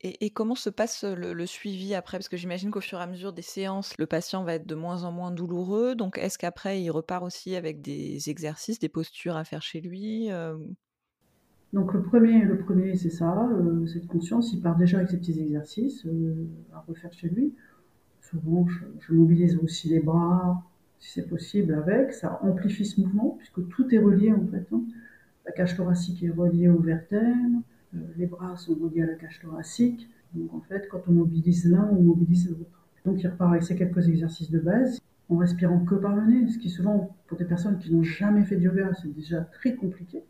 Et, 0.00 0.30
comment 0.30 0.54
se 0.54 0.70
passe 0.70 1.02
le, 1.02 1.46
suivi 1.46 1.92
après? 1.94 2.18
Parce 2.18 2.28
que 2.28 2.36
j'imagine 2.36 2.70
qu'au 2.70 2.80
fur 2.80 3.00
et 3.00 3.02
à 3.02 3.06
mesure 3.08 3.32
des 3.32 3.42
séances, 3.42 3.98
le 3.98 4.06
patient 4.06 4.44
va 4.44 4.54
être 4.54 4.66
de 4.66 4.76
moins 4.76 5.02
en 5.02 5.10
moins 5.10 5.32
douloureux. 5.32 5.96
Donc, 5.96 6.18
est-ce 6.18 6.38
qu'après, 6.38 6.80
il 6.80 6.90
repart 6.90 7.24
aussi 7.24 7.56
avec 7.56 7.82
des 7.82 8.30
exercices, 8.30 8.78
des 8.78 8.88
postures 8.88 9.36
à 9.36 9.42
faire 9.42 9.60
chez 9.60 9.80
lui 9.80 10.30
euh? 10.30 10.56
Donc, 11.72 11.92
le 11.92 12.02
premier, 12.02 12.44
le 12.44 12.58
premier 12.58 12.96
c'est 12.96 13.10
ça, 13.10 13.48
euh, 13.48 13.86
cette 13.86 14.06
conscience. 14.06 14.52
Il 14.52 14.60
part 14.60 14.76
déjà 14.76 14.98
avec 14.98 15.10
ses 15.10 15.18
petits 15.18 15.38
exercices 15.40 16.06
euh, 16.06 16.46
à 16.74 16.84
refaire 16.86 17.12
chez 17.12 17.28
lui. 17.28 17.52
Souvent, 18.20 18.66
je, 19.00 19.12
mobilise 19.12 19.56
aussi 19.62 19.88
les 19.88 20.00
bras, 20.00 20.62
si 20.98 21.12
c'est 21.12 21.28
possible, 21.28 21.74
avec. 21.74 22.12
Ça 22.12 22.40
amplifie 22.42 22.86
ce 22.86 23.00
mouvement, 23.00 23.36
puisque 23.38 23.68
tout 23.68 23.94
est 23.94 23.98
relié 23.98 24.32
en 24.32 24.46
fait. 24.46 24.66
Hein. 24.72 24.82
La 25.46 25.52
cage 25.52 25.76
thoracique 25.76 26.22
est 26.22 26.30
reliée 26.30 26.68
aux 26.68 26.80
vertèbres 26.80 27.62
euh, 27.94 27.98
les 28.16 28.26
bras 28.26 28.56
sont 28.56 28.74
reliés 28.74 29.02
à 29.02 29.06
la 29.06 29.14
cage 29.14 29.40
thoracique. 29.40 30.08
Donc 30.34 30.52
en 30.54 30.60
fait, 30.60 30.88
quand 30.90 31.00
on 31.08 31.12
mobilise 31.12 31.64
l'un, 31.64 31.88
on 31.90 32.02
mobilise 32.02 32.48
l'autre. 32.50 32.86
Donc 33.04 33.22
il 33.22 33.26
repart 33.28 33.50
avec 33.52 33.62
ces 33.62 33.76
quelques 33.76 34.08
exercices 34.08 34.50
de 34.50 34.58
base 34.58 35.00
en 35.30 35.36
respirant 35.36 35.80
que 35.84 35.94
par 35.94 36.14
le 36.14 36.26
nez, 36.26 36.48
ce 36.48 36.58
qui 36.58 36.68
souvent, 36.68 37.16
pour 37.26 37.38
des 37.38 37.44
personnes 37.44 37.78
qui 37.78 37.92
n'ont 37.92 38.02
jamais 38.02 38.44
fait 38.44 38.56
de 38.56 38.62
yoga, 38.62 38.90
c'est 39.00 39.14
déjà 39.14 39.40
très 39.40 39.74
compliqué. 39.74 40.22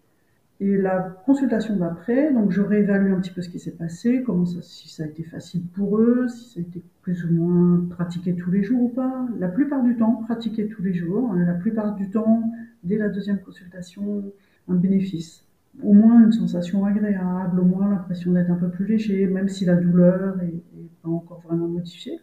Et 0.60 0.76
la 0.76 0.98
consultation 1.24 1.76
d'après, 1.76 2.32
donc 2.32 2.50
je 2.50 2.60
réévalue 2.60 3.12
un 3.12 3.20
petit 3.20 3.30
peu 3.30 3.42
ce 3.42 3.48
qui 3.48 3.60
s'est 3.60 3.76
passé, 3.76 4.24
comment 4.26 4.44
ça, 4.44 4.60
si 4.60 4.88
ça 4.88 5.04
a 5.04 5.06
été 5.06 5.22
facile 5.22 5.62
pour 5.68 5.98
eux, 5.98 6.26
si 6.26 6.54
ça 6.54 6.58
a 6.58 6.62
été 6.62 6.82
plus 7.02 7.24
ou 7.24 7.32
moins 7.32 7.86
pratiqué 7.90 8.34
tous 8.34 8.50
les 8.50 8.64
jours 8.64 8.82
ou 8.82 8.88
pas. 8.88 9.28
La 9.38 9.48
plupart 9.48 9.84
du 9.84 9.96
temps, 9.96 10.16
pratiqué 10.24 10.66
tous 10.66 10.82
les 10.82 10.94
jours. 10.94 11.30
Hein, 11.32 11.44
la 11.44 11.54
plupart 11.54 11.94
du 11.94 12.10
temps, 12.10 12.50
dès 12.82 12.96
la 12.96 13.08
deuxième 13.08 13.38
consultation, 13.38 14.24
un 14.66 14.74
bénéfice 14.74 15.44
au 15.82 15.92
moins 15.92 16.24
une 16.24 16.32
sensation 16.32 16.84
agréable, 16.84 17.60
au 17.60 17.64
moins 17.64 17.88
l'impression 17.90 18.32
d'être 18.32 18.50
un 18.50 18.56
peu 18.56 18.68
plus 18.68 18.86
léger, 18.86 19.26
même 19.26 19.48
si 19.48 19.64
la 19.64 19.76
douleur 19.76 20.40
est, 20.42 20.62
pas 21.02 21.08
encore 21.08 21.40
vraiment 21.40 21.68
modifiée. 21.68 22.20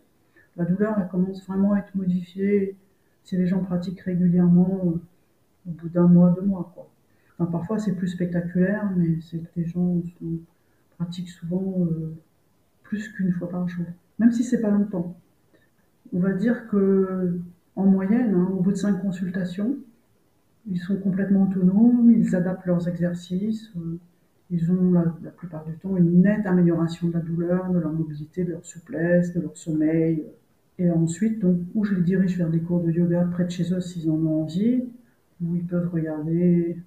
La 0.57 0.65
douleur, 0.65 0.95
elle 0.99 1.07
commence 1.07 1.45
vraiment 1.45 1.73
à 1.73 1.79
être 1.79 1.95
modifiée 1.95 2.75
si 3.23 3.37
les 3.37 3.47
gens 3.47 3.59
pratiquent 3.59 4.01
régulièrement 4.01 4.83
au 4.85 4.99
bout 5.65 5.89
d'un 5.89 6.07
mois, 6.07 6.31
deux 6.31 6.45
mois. 6.45 6.71
Quoi. 6.73 6.89
Parfois, 7.37 7.79
c'est 7.79 7.93
plus 7.93 8.07
spectaculaire, 8.07 8.89
mais 8.95 9.19
c'est 9.21 9.39
que 9.39 9.49
les 9.57 9.65
gens 9.65 10.01
pratiquent 10.97 11.29
souvent 11.29 11.75
euh, 11.81 12.15
plus 12.83 13.09
qu'une 13.09 13.31
fois 13.33 13.49
par 13.49 13.67
jour, 13.67 13.85
même 14.19 14.31
si 14.31 14.43
c'est 14.43 14.61
pas 14.61 14.71
longtemps. 14.71 15.17
On 16.13 16.19
va 16.19 16.33
dire 16.33 16.67
que 16.67 17.39
en 17.75 17.85
moyenne, 17.85 18.33
hein, 18.33 18.49
au 18.53 18.61
bout 18.61 18.71
de 18.71 18.77
cinq 18.77 19.01
consultations, 19.01 19.75
ils 20.67 20.79
sont 20.79 20.97
complètement 20.97 21.43
autonomes, 21.43 22.11
ils 22.11 22.35
adaptent 22.35 22.65
leurs 22.65 22.87
exercices, 22.87 23.71
euh, 23.77 23.99
ils 24.51 24.71
ont 24.71 24.93
la, 24.93 25.31
plupart 25.31 25.65
du 25.65 25.73
temps 25.73 25.97
une 25.97 26.21
nette 26.21 26.45
amélioration 26.45 27.07
de 27.07 27.13
la 27.13 27.19
douleur, 27.19 27.69
de 27.71 27.79
leur 27.79 27.91
mobilité, 27.91 28.43
de 28.43 28.51
leur 28.51 28.65
souplesse, 28.65 29.33
de 29.33 29.41
leur 29.41 29.57
sommeil. 29.57 30.23
Et 30.77 30.89
ensuite, 30.89 31.39
donc, 31.39 31.59
où 31.73 31.83
je 31.83 31.95
les 31.95 32.01
dirige 32.01 32.37
vers 32.37 32.49
des 32.49 32.59
cours 32.59 32.81
de 32.81 32.91
yoga 32.91 33.27
près 33.31 33.45
de 33.45 33.49
chez 33.49 33.73
eux 33.73 33.81
s'ils 33.81 34.09
en 34.09 34.15
ont 34.15 34.43
envie, 34.43 34.83
où 35.43 35.55
ils 35.55 35.65
peuvent 35.65 35.89
regarder 35.91 36.77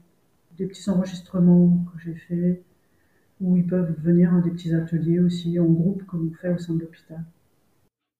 des 0.58 0.66
petits 0.66 0.90
enregistrements 0.90 1.84
que 1.92 2.00
j'ai 2.00 2.14
faits, 2.14 2.64
où 3.40 3.56
ils 3.56 3.66
peuvent 3.66 3.94
venir 4.00 4.34
à 4.34 4.40
des 4.40 4.50
petits 4.50 4.74
ateliers 4.74 5.20
aussi 5.20 5.58
en 5.58 5.66
groupe 5.66 6.04
comme 6.04 6.30
on 6.32 6.34
fait 6.34 6.52
au 6.52 6.58
sein 6.58 6.74
de 6.74 6.80
l'hôpital. 6.80 7.24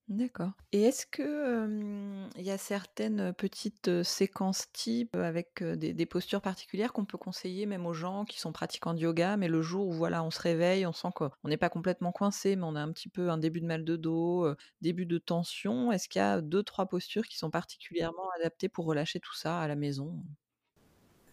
D'accord. 0.09 0.53
Et 0.73 0.85
est-ce 0.85 1.05
que, 1.05 2.27
il 2.39 2.43
y 2.43 2.51
a 2.51 2.57
certaines, 2.57 3.35
petites, 3.35 4.03
séquences 4.03 4.73
types, 4.73 5.17
avec, 5.17 5.63
des 5.63 6.07
postures 6.07 6.41
particulières 6.41 6.95
qu'on 6.95 7.05
peut 7.05 7.19
conseiller 7.19 7.67
même 7.67 7.85
aux 7.85 7.93
gens 7.93 8.25
qui 8.25 8.41
sont 8.41 8.51
pratiquants 8.51 8.95
de 8.95 9.01
yoga, 9.01 9.37
mais 9.37 9.49
le 9.49 9.61
jour 9.61 9.87
où 9.87 9.93
voilà, 9.93 10.25
on 10.25 10.31
se 10.31 10.41
réveille, 10.41 10.87
on 10.87 10.95
sent 10.95 11.09
qu'on 11.15 11.31
n'est 11.45 11.59
pas 11.59 11.69
complètement 11.69 12.11
coincé, 12.11 12.57
mais 12.57 12.65
on 12.65 12.75
a 12.75 12.81
un 12.81 12.91
petit 12.91 13.11
peu 13.11 13.29
un 13.29 13.37
début 13.37 13.61
de 13.61 13.67
mal 13.67 13.85
de 13.85 13.97
dos, 13.97 14.47
début 14.81 15.05
de 15.05 15.19
tension. 15.19 15.93
Est-ce 15.93 16.09
qu'il 16.09 16.21
y 16.21 16.23
a 16.23 16.41
deux, 16.41 16.63
trois 16.63 16.87
postures 16.87 17.27
qui 17.27 17.37
sont 17.37 17.51
particulièrement 17.51 18.31
adaptées 18.41 18.71
pour 18.71 18.87
relâcher 18.87 19.21
tout 19.21 19.35
ça 19.35 19.61
à 19.61 19.69
la 19.69 19.77
maison? 19.77 20.23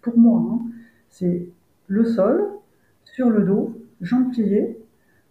Pour 0.02 0.18
moi, 0.18 0.42
hein, 0.42 0.70
c'est 1.18 1.48
le 1.88 2.04
sol, 2.04 2.44
sur 3.06 3.30
le 3.30 3.44
dos, 3.44 3.82
jambes 4.02 4.32
pliées, 4.32 4.78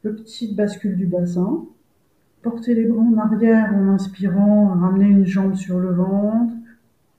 le 0.02 0.14
petit 0.14 0.54
bascule 0.54 0.96
du 0.96 1.06
bassin 1.06 1.66
Porter 2.40 2.74
les 2.74 2.84
bras 2.84 3.02
en 3.02 3.18
arrière 3.18 3.74
en 3.74 3.88
inspirant, 3.88 4.68
ramener 4.68 5.06
une 5.06 5.26
jambe 5.26 5.54
sur 5.54 5.78
le 5.78 5.92
ventre. 5.92 6.54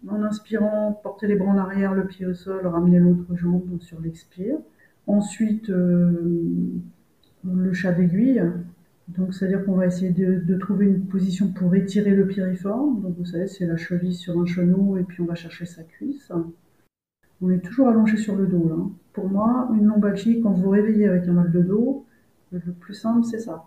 En 0.07 0.23
inspirant, 0.23 0.99
porter 1.03 1.27
les 1.27 1.35
bras 1.35 1.49
en 1.49 1.57
arrière, 1.57 1.93
le 1.93 2.05
pied 2.05 2.25
au 2.25 2.33
sol, 2.33 2.65
ramener 2.65 2.99
l'autre 2.99 3.35
jambe 3.35 3.79
sur 3.81 3.99
l'expire. 4.01 4.57
Ensuite, 5.05 5.69
euh, 5.69 6.11
le 7.43 7.73
chat 7.73 7.91
d'aiguille. 7.91 8.43
Donc, 9.09 9.33
c'est-à-dire 9.33 9.63
qu'on 9.63 9.73
va 9.73 9.85
essayer 9.85 10.11
de, 10.11 10.57
trouver 10.57 10.87
une 10.87 11.05
position 11.05 11.51
pour 11.51 11.75
étirer 11.75 12.15
le 12.15 12.27
piriforme. 12.27 13.01
Donc, 13.01 13.15
vous 13.17 13.25
savez, 13.25 13.47
c'est 13.47 13.67
la 13.67 13.77
cheville 13.77 14.15
sur 14.15 14.39
un 14.39 14.45
genou 14.45 14.97
et 14.97 15.03
puis 15.03 15.21
on 15.21 15.25
va 15.25 15.35
chercher 15.35 15.65
sa 15.65 15.83
cuisse. 15.83 16.31
On 17.41 17.49
est 17.49 17.59
toujours 17.59 17.89
allongé 17.89 18.17
sur 18.17 18.35
le 18.35 18.47
dos. 18.47 18.69
Là. 18.69 18.75
Pour 19.13 19.29
moi, 19.29 19.69
une 19.73 19.85
lombalgie, 19.85 20.41
quand 20.41 20.51
vous 20.51 20.63
vous 20.63 20.69
réveillez 20.69 21.07
avec 21.07 21.27
un 21.27 21.33
mal 21.33 21.51
de 21.51 21.61
dos, 21.61 22.05
le 22.51 22.59
plus 22.73 22.93
simple, 22.93 23.23
c'est 23.25 23.39
ça. 23.39 23.65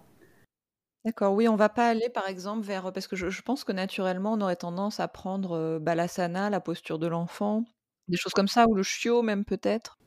D'accord, 1.04 1.35
oui, 1.35 1.48
on 1.48 1.57
va 1.57 1.68
pas 1.68 1.88
aller 1.88 2.09
par 2.12 2.28
exemple 2.28 2.66
vers 2.66 2.92
parce 2.92 3.07
que 3.07 3.16
je 3.16 3.42
pense 3.42 3.64
que 3.64 3.72
naturellement 3.72 4.33
on 4.33 4.40
aurait 4.40 4.57
tendance 4.57 5.00
à 5.00 5.09
prendre, 5.09 5.78
balasana, 5.78 6.50
la 6.50 6.61
posture 6.61 6.98
de 6.98 7.07
l'enfant, 7.07 7.64
des 8.09 8.16
choses 8.16 8.35
comme 8.35 8.48
ça 8.48 8.66
ou 8.68 8.74
le 8.74 8.83
chiot 8.83 9.22
même 9.22 9.44
peut-être? 9.44 9.98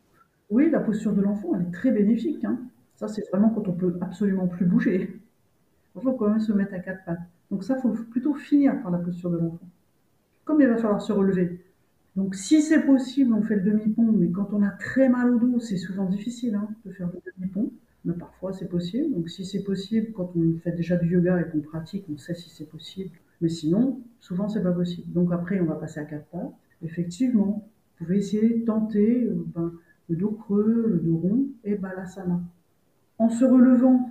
Oui, 0.49 0.69
la 0.69 0.79
posture 0.79 1.13
de 1.13 1.21
l'enfant, 1.21 1.53
elle 1.55 1.67
est 1.67 1.71
très 1.71 1.91
bénéfique, 1.91 2.43
hein. 2.43 2.59
Ça, 2.95 3.07
c'est 3.07 3.27
vraiment 3.31 3.49
quand 3.49 3.67
on 3.67 3.73
peut 3.73 3.97
absolument 4.01 4.47
plus 4.47 4.65
bouger. 4.65 5.19
Il 5.95 6.01
faut 6.01 6.13
quand 6.13 6.29
même 6.29 6.39
se 6.39 6.51
mettre 6.51 6.73
à 6.75 6.79
quatre 6.79 7.03
pattes. 7.03 7.19
Donc 7.49 7.63
ça, 7.63 7.75
faut 7.77 7.89
plutôt 7.89 8.35
finir 8.35 8.79
par 8.83 8.91
la 8.91 8.99
posture 8.99 9.31
de 9.31 9.37
l'enfant. 9.37 9.65
Comme 10.45 10.61
il 10.61 10.67
va 10.67 10.77
falloir 10.77 11.01
se 11.01 11.11
relever. 11.11 11.65
Donc 12.15 12.35
si 12.35 12.61
c'est 12.61 12.81
possible, 12.81 13.33
on 13.33 13.41
fait 13.41 13.55
le 13.55 13.61
demi-pont, 13.61 14.11
mais 14.11 14.29
quand 14.29 14.49
on 14.53 14.61
a 14.63 14.69
très 14.69 15.09
mal 15.09 15.33
au 15.33 15.39
dos, 15.39 15.59
c'est 15.59 15.77
souvent 15.77 16.05
difficile, 16.05 16.55
hein, 16.55 16.69
de 16.85 16.91
faire 16.91 17.07
le 17.07 17.19
demi-pont 17.37 17.71
mais 18.05 18.13
parfois 18.13 18.53
c'est 18.53 18.67
possible. 18.67 19.13
Donc 19.13 19.29
si 19.29 19.45
c'est 19.45 19.63
possible, 19.63 20.11
quand 20.13 20.31
on 20.35 20.57
fait 20.59 20.71
déjà 20.71 20.95
du 20.95 21.07
yoga 21.07 21.39
et 21.39 21.49
qu'on 21.49 21.59
pratique, 21.59 22.05
on 22.11 22.17
sait 22.17 22.33
si 22.33 22.49
c'est 22.49 22.69
possible. 22.69 23.11
Mais 23.41 23.49
sinon, 23.49 24.01
souvent 24.19 24.47
c'est 24.47 24.63
pas 24.63 24.71
possible. 24.71 25.11
Donc 25.11 25.31
après, 25.31 25.59
on 25.59 25.65
va 25.65 25.75
passer 25.75 25.99
à 25.99 26.05
quatre 26.05 26.25
pattes. 26.27 26.51
Effectivement, 26.83 27.67
vous 27.99 28.05
pouvez 28.05 28.17
essayer 28.17 28.59
de 28.59 28.65
tenter 28.65 29.23
euh, 29.23 29.45
ben, 29.53 29.71
le 30.09 30.15
dos 30.15 30.31
creux, 30.31 30.87
le 30.89 30.97
dos 30.99 31.17
rond 31.17 31.45
et 31.63 31.75
balasana. 31.75 32.41
En 33.19 33.29
se 33.29 33.45
relevant, 33.45 34.09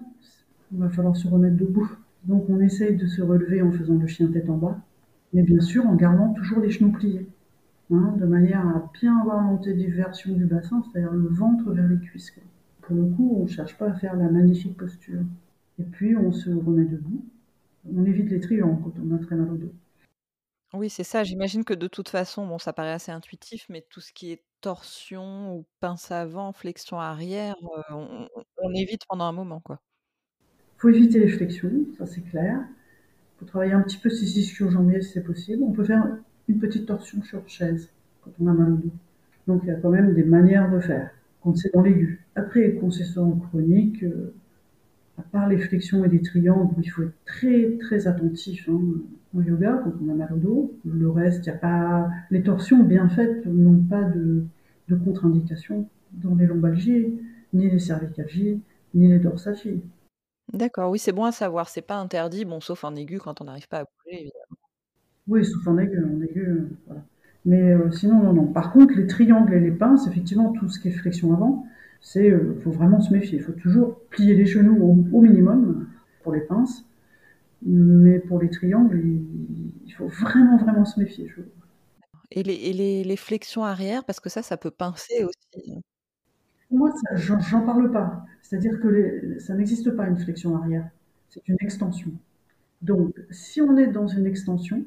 il 0.73 0.79
va 0.79 0.89
falloir 0.89 1.17
se 1.17 1.27
remettre 1.27 1.57
debout. 1.57 1.91
Donc 2.25 2.49
on 2.49 2.61
essaye 2.61 2.97
de 2.97 3.07
se 3.07 3.23
relever 3.23 3.63
en 3.63 3.73
faisant 3.73 3.97
le 3.97 4.07
chien 4.07 4.29
tête 4.29 4.51
en 4.51 4.57
bas, 4.57 4.79
mais 5.33 5.43
bien 5.43 5.61
sûr 5.61 5.87
en 5.87 5.97
gardant 5.97 6.33
toujours 6.35 6.61
les 6.61 6.71
genoux 6.71 6.93
pliés, 6.93 7.27
hein, 7.93 8.15
de 8.19 8.27
manière 8.27 8.67
à 8.67 8.91
bien 8.93 9.19
avoir 9.19 9.43
l'antériversion 9.43 10.35
du 10.35 10.47
bassin, 10.47 10.83
c'est-à-dire 10.83 11.13
le 11.13 11.29
ventre 11.29 11.71
vers 11.73 11.89
les 11.89 11.99
cuisses 11.99 12.33
pour 12.91 12.97
le 12.97 13.05
coup, 13.15 13.37
on 13.39 13.45
ne 13.45 13.49
cherche 13.49 13.79
pas 13.79 13.87
à 13.87 13.95
faire 13.95 14.17
la 14.17 14.29
magnifique 14.29 14.77
posture. 14.77 15.21
Et 15.79 15.85
puis, 15.85 16.17
on 16.17 16.33
se 16.33 16.51
remet 16.51 16.87
debout. 16.87 17.25
On 17.89 18.05
évite 18.05 18.31
les 18.31 18.41
triangles 18.41 18.83
quand 18.83 19.01
on 19.01 19.15
a 19.15 19.19
très 19.19 19.37
mal 19.37 19.49
au 19.49 19.57
dos. 19.57 19.73
Oui, 20.73 20.91
c'est 20.91 21.05
ça. 21.05 21.23
J'imagine 21.23 21.65
que 21.65 21.73
de 21.73 21.87
toute 21.87 22.09
façon, 22.09 22.49
bon, 22.49 22.59
ça 22.59 22.73
paraît 22.73 22.91
assez 22.91 23.13
intuitif, 23.13 23.67
mais 23.69 23.87
tout 23.91 24.01
ce 24.01 24.13
qui 24.13 24.33
est 24.33 24.43
torsion 24.61 25.55
ou 25.55 25.67
pince 25.79 26.11
avant, 26.11 26.53
flexion 26.53 26.99
arrière, 26.99 27.55
euh, 27.93 28.27
on, 28.59 28.75
évite 28.75 29.07
pendant 29.09 29.25
un 29.25 29.33
moment, 29.33 29.61
quoi. 29.61 29.81
faut 30.77 30.89
éviter 30.89 31.21
les 31.21 31.29
flexions, 31.29 31.87
ça 31.97 32.07
c'est 32.07 32.23
clair. 32.23 32.59
Il 32.61 33.39
faut 33.39 33.47
travailler 33.47 33.73
un 33.73 33.83
petit 33.83 33.99
peu 33.99 34.11
ses 34.11 34.39
ischio-jambiers 34.41 35.01
si 35.01 35.13
c'est 35.13 35.23
possible. 35.23 35.63
On 35.63 35.71
peut 35.71 35.85
faire 35.85 36.09
une 36.51 36.59
petite 36.59 36.87
torsion 36.87 37.23
sur 37.23 37.49
chaise 37.49 37.91
quand 38.23 38.33
on 38.41 38.47
a 38.49 38.53
mal 38.53 38.73
au 38.73 38.77
dos. 38.77 38.93
Donc 39.47 39.63
il 39.65 39.69
y 39.69 39.73
a 39.73 39.77
quand 39.77 39.91
même 39.91 40.15
des 40.15 40.25
manières 40.25 40.71
de 40.71 40.81
faire 40.81 41.11
quand 41.43 41.57
c'est 41.57 41.73
dans 41.73 41.83
l'aigu. 41.83 42.25
Après, 42.35 42.77
quand 42.81 42.91
c'est 42.91 43.19
en 43.19 43.33
chronique, 43.33 44.03
euh, 44.03 44.35
à 45.19 45.23
part 45.23 45.49
les 45.49 45.59
flexions 45.59 46.05
et 46.05 46.09
les 46.09 46.21
triangles, 46.21 46.75
il 46.79 46.89
faut 46.89 47.03
être 47.03 47.25
très 47.25 47.77
très 47.79 48.07
attentif. 48.07 48.69
Hein. 48.69 48.81
au 49.35 49.43
yoga 49.43 49.81
quand 49.85 49.93
on 50.05 50.11
a 50.11 50.15
mal 50.15 50.33
au 50.33 50.37
dos. 50.37 50.75
Le 50.85 51.11
reste, 51.11 51.47
il 51.47 51.51
a 51.51 51.55
pas. 51.55 52.11
Les 52.31 52.43
torsions 52.43 52.83
bien 52.83 53.09
faites 53.09 53.47
n'ont 53.47 53.83
pas 53.83 54.03
de, 54.03 54.45
de 54.89 54.97
contre-indication 54.97 55.89
dans 56.13 56.35
les 56.35 56.47
lombalgies, 56.47 57.19
ni 57.53 57.71
les 57.71 57.79
cervicalgies, 57.79 58.61
ni 58.95 59.09
les 59.09 59.19
dorsalgies. 59.19 59.83
D'accord, 60.53 60.91
oui, 60.91 60.99
c'est 60.99 61.13
bon 61.13 61.25
à 61.25 61.33
savoir. 61.33 61.69
C'est 61.69 61.83
pas 61.83 61.97
interdit, 61.97 62.45
bon, 62.45 62.61
sauf 62.61 62.85
en 62.85 62.95
aigu 62.97 63.19
quand 63.19 63.41
on 63.41 63.45
n'arrive 63.45 63.69
pas 63.69 63.81
à 63.81 63.85
bouger. 63.85 64.31
Oui, 65.31 65.45
sauf 65.45 65.67
en 65.69 65.79
aigu, 65.79 66.05
en 66.05 66.21
aigu, 66.21 66.67
voilà. 66.87 67.05
Mais 67.45 67.73
euh, 67.73 67.91
sinon, 67.93 68.23
non, 68.23 68.33
non. 68.33 68.47
Par 68.49 68.73
contre, 68.73 68.95
les 68.95 69.07
triangles 69.07 69.55
et 69.55 69.61
les 69.61 69.71
pinces, 69.71 70.07
effectivement, 70.09 70.53
tout 70.53 70.69
ce 70.69 70.81
qui 70.81 70.89
est 70.89 70.93
flexion 70.93 71.33
avant, 71.33 71.65
c'est, 72.01 72.31
euh, 72.31 72.61
faut 72.65 72.73
vraiment 72.73 73.01
se 73.01 73.13
méfier. 73.13 73.39
Il 73.39 73.45
faut 73.45 73.53
toujours 73.53 74.01
plier 74.11 74.35
les 74.35 74.45
genoux 74.45 74.77
au, 74.83 75.17
au 75.17 75.21
minimum 75.23 75.87
pour 76.25 76.33
les 76.33 76.41
pinces. 76.41 76.85
Mais 77.63 78.19
pour 78.19 78.41
les 78.41 78.51
triangles, 78.51 79.01
il, 79.05 79.73
il 79.87 79.93
faut 79.93 80.09
vraiment, 80.09 80.57
vraiment 80.57 80.85
se 80.85 80.99
méfier. 80.99 81.29
Je... 81.29 81.43
Et, 82.33 82.43
les, 82.43 82.55
et 82.55 82.73
les, 82.73 83.05
les, 83.05 83.17
flexions 83.17 83.65
arrière, 83.65 84.05
parce 84.05 84.19
que 84.19 84.29
ça, 84.29 84.43
ça 84.43 84.57
peut 84.57 84.71
pincer 84.71 85.25
aussi. 85.25 85.75
Moi, 86.71 86.91
j'en 87.15 87.65
parle 87.65 87.93
pas. 87.93 88.25
C'est-à-dire 88.43 88.81
que 88.81 88.89
les, 88.89 89.39
ça 89.39 89.55
n'existe 89.55 89.91
pas 89.93 90.09
une 90.09 90.19
flexion 90.19 90.57
arrière. 90.57 90.89
C'est 91.29 91.47
une 91.49 91.57
extension. 91.61 92.11
Donc, 92.83 93.15
si 93.31 93.61
on 93.61 93.77
est 93.77 93.89
dans 93.89 94.07
une 94.09 94.27
extension, 94.27 94.85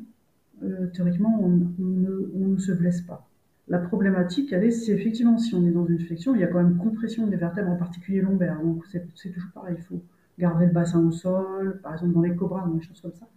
euh, 0.62 0.88
théoriquement, 0.94 1.40
on, 1.42 1.60
ne, 1.80 2.58
se 2.58 2.72
blesse 2.72 3.02
pas. 3.02 3.28
La 3.68 3.80
problématique, 3.80 4.52
elle 4.54 4.66
est, 4.66 4.72
c'est 4.72 4.92
effectivement, 4.92 5.38
si 5.38 5.56
on 5.56 5.66
est 5.66 5.72
dans 5.72 5.86
une 5.86 6.00
flexion, 6.00 6.36
il 6.36 6.42
y 6.42 6.44
a 6.44 6.48
quand 6.48 6.62
même 6.62 6.78
compression 6.78 7.28
des 7.28 7.38
vertèbres, 7.38 7.72
en 7.72 7.78
particulier 7.78 8.22
lombaires. 8.22 8.62
Donc, 8.62 8.84
c'est 8.86 9.30
toujours 9.32 9.52
pareil. 9.54 9.76
Il 9.78 9.84
faut 9.84 10.02
garder 10.38 10.66
le 10.66 10.72
bassin 10.72 11.00
au 11.06 11.12
sol, 11.12 11.80
par 11.82 11.94
exemple 11.94 12.14
dans 12.14 12.22
les 12.22 12.36
cobras, 12.36 12.66
dans 12.66 12.74
des 12.74 12.82
choses 12.82 13.00
comme 13.02 13.14
ça. 13.14 13.28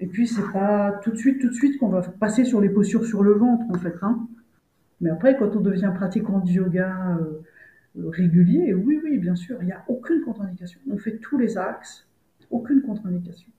Et 0.00 0.06
puis, 0.06 0.26
c'est 0.26 0.52
pas 0.52 0.92
tout 1.02 1.10
de 1.10 1.16
suite, 1.16 1.40
tout 1.40 1.48
de 1.48 1.54
suite 1.54 1.78
qu'on 1.78 1.88
va 1.88 2.02
passer 2.02 2.44
sur 2.44 2.60
les 2.60 2.68
postures 2.68 3.04
sur 3.04 3.22
le 3.22 3.32
ventre, 3.32 3.64
en 3.70 3.78
fait. 3.78 3.94
Hein. 4.02 4.28
Mais 5.00 5.10
après, 5.10 5.36
quand 5.36 5.54
on 5.56 5.60
devient 5.60 5.92
pratiquant 5.94 6.38
du 6.38 6.54
yoga 6.54 7.18
euh, 7.20 7.42
régulier, 8.08 8.74
oui, 8.74 9.00
oui, 9.02 9.18
bien 9.18 9.34
sûr, 9.34 9.58
il 9.60 9.66
n'y 9.66 9.72
a 9.72 9.84
aucune 9.88 10.22
contre-indication. 10.22 10.80
On 10.90 10.98
fait 10.98 11.18
tous 11.18 11.38
les 11.38 11.58
axes, 11.58 12.06
aucune 12.50 12.80
contre-indication. 12.82 13.50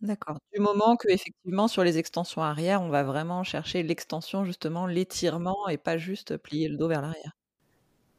D'accord. 0.00 0.38
Du 0.54 0.60
moment 0.60 0.96
que 0.96 1.08
effectivement 1.08 1.66
sur 1.66 1.82
les 1.82 1.98
extensions 1.98 2.42
arrière, 2.42 2.82
on 2.82 2.88
va 2.88 3.02
vraiment 3.02 3.42
chercher 3.42 3.82
l'extension 3.82 4.44
justement, 4.44 4.86
l'étirement 4.86 5.68
et 5.68 5.76
pas 5.76 5.96
juste 5.96 6.36
plier 6.36 6.68
le 6.68 6.76
dos 6.76 6.88
vers 6.88 7.02
l'arrière. 7.02 7.36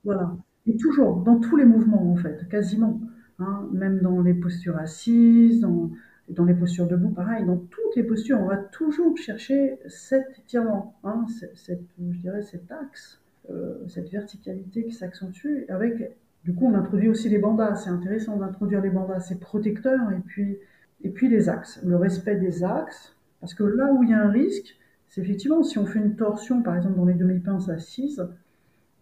Voilà. 0.04 0.36
Et 0.68 0.76
toujours 0.76 1.18
dans 1.22 1.40
tous 1.40 1.56
les 1.56 1.66
mouvements 1.66 2.12
en 2.12 2.16
fait, 2.18 2.48
quasiment. 2.50 3.00
Hein, 3.40 3.70
même 3.72 4.02
dans 4.02 4.22
les 4.22 4.34
postures 4.34 4.76
assises, 4.76 5.62
dans, 5.62 5.90
dans, 6.28 6.44
les 6.44 6.54
postures 6.54 6.88
debout, 6.88 7.12
pareil. 7.12 7.46
Dans 7.46 7.56
toutes 7.56 7.96
les 7.96 8.04
postures, 8.04 8.38
on 8.38 8.48
va 8.48 8.58
toujours 8.58 9.18
chercher 9.18 9.80
cet 9.88 10.26
étirement, 10.40 11.00
hein, 11.06 11.26
cette, 11.56 11.80
je 11.98 12.20
dirais 12.20 12.42
cet 12.42 12.70
axe, 12.70 13.22
euh, 13.50 13.76
cette 13.88 14.10
verticalité 14.10 14.84
qui 14.84 14.92
s'accentue. 14.92 15.64
Avec, 15.70 16.18
du 16.44 16.54
coup, 16.54 16.66
on 16.66 16.74
introduit 16.74 17.08
aussi 17.08 17.30
les 17.30 17.38
bandas. 17.38 17.76
C'est 17.76 17.90
intéressant 17.90 18.36
d'introduire 18.36 18.82
les 18.82 18.90
bandas, 18.90 19.22
c'est 19.22 19.40
protecteur 19.40 20.12
et 20.12 20.20
puis 20.26 20.58
et 21.04 21.10
puis 21.10 21.30
les 21.30 21.50
axes, 21.50 21.80
le 21.84 21.96
respect 21.96 22.36
des 22.36 22.64
axes, 22.64 23.16
parce 23.40 23.54
que 23.54 23.64
là 23.64 23.92
où 23.94 24.04
il 24.04 24.10
y 24.10 24.14
a 24.14 24.22
un 24.22 24.30
risque, 24.30 24.76
c'est 25.08 25.22
effectivement 25.22 25.64
si 25.64 25.78
on 25.78 25.86
fait 25.86 26.00
une 26.00 26.16
torsion, 26.16 26.62
par 26.62 26.76
exemple 26.76 26.98
dans 26.98 27.06
les 27.06 27.14
demi-pinces 27.14 27.70
assises, 27.70 28.28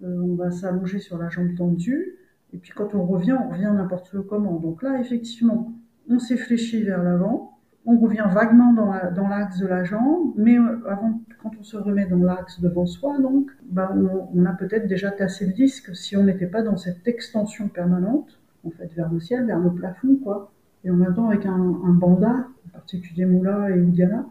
euh, 0.03 0.21
on 0.21 0.35
va 0.35 0.51
s'allonger 0.51 0.99
sur 0.99 1.17
la 1.17 1.29
jambe 1.29 1.55
tendue, 1.55 2.15
et 2.53 2.57
puis 2.57 2.71
quand 2.75 2.93
on 2.95 3.05
revient, 3.05 3.33
on 3.33 3.49
revient 3.49 3.71
n'importe 3.73 4.21
comment. 4.27 4.59
Donc 4.59 4.83
là, 4.83 4.99
effectivement, 4.99 5.73
on 6.09 6.19
s'est 6.19 6.37
fléchi 6.37 6.83
vers 6.83 7.03
l'avant, 7.03 7.57
on 7.85 7.97
revient 7.97 8.27
vaguement 8.31 8.73
dans 8.73 8.85
l'axe 9.29 9.59
la, 9.59 9.65
de 9.65 9.67
la 9.67 9.83
jambe, 9.83 10.33
mais 10.37 10.57
euh, 10.57 10.87
avant, 10.87 11.19
quand 11.41 11.51
on 11.59 11.63
se 11.63 11.77
remet 11.77 12.05
dans 12.05 12.17
l'axe 12.17 12.59
devant 12.61 12.85
soi, 12.85 13.17
donc, 13.19 13.49
bah, 13.69 13.93
on, 13.95 14.29
on 14.33 14.45
a 14.45 14.53
peut-être 14.53 14.87
déjà 14.87 15.09
tassé 15.09 15.47
le 15.47 15.53
disque 15.53 15.95
si 15.95 16.15
on 16.15 16.23
n'était 16.23 16.47
pas 16.47 16.61
dans 16.61 16.77
cette 16.77 17.07
extension 17.07 17.69
permanente, 17.69 18.39
en 18.65 18.69
fait, 18.69 18.93
vers 18.93 19.11
le 19.11 19.19
ciel, 19.19 19.45
vers 19.45 19.59
le 19.59 19.73
plafond, 19.73 20.15
quoi 20.23 20.51
et 20.83 20.89
en 20.89 20.95
même 20.95 21.13
temps 21.13 21.29
avec 21.29 21.45
un, 21.45 21.53
un 21.53 21.93
banda, 21.93 22.47
en 22.67 22.69
particulier 22.71 23.25
Moula 23.25 23.69
et 23.71 23.79
Udiana, 23.79 24.25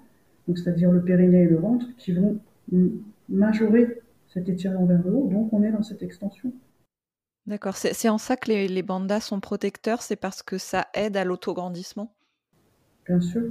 donc 0.46 0.58
c'est-à-dire 0.58 0.90
le 0.90 1.02
périnée 1.02 1.42
et 1.42 1.48
le 1.48 1.56
ventre, 1.56 1.86
qui 1.98 2.12
vont 2.12 2.38
majorer 3.28 4.00
cet 4.28 4.48
étirement 4.48 4.84
vers 4.86 5.02
le 5.04 5.12
haut, 5.12 5.28
donc 5.28 5.52
on 5.52 5.62
est 5.62 5.72
dans 5.72 5.82
cette 5.82 6.02
extension. 6.02 6.52
D'accord, 7.46 7.76
c'est 7.76 8.08
en 8.08 8.18
ça 8.18 8.36
que 8.36 8.48
les, 8.48 8.66
les 8.66 8.82
bandas 8.82 9.20
sont 9.20 9.40
protecteurs, 9.40 10.02
c'est 10.02 10.16
parce 10.16 10.42
que 10.42 10.58
ça 10.58 10.86
aide 10.94 11.16
à 11.16 11.24
l'autograndissement? 11.24 12.12
Bien 13.06 13.20
sûr. 13.20 13.42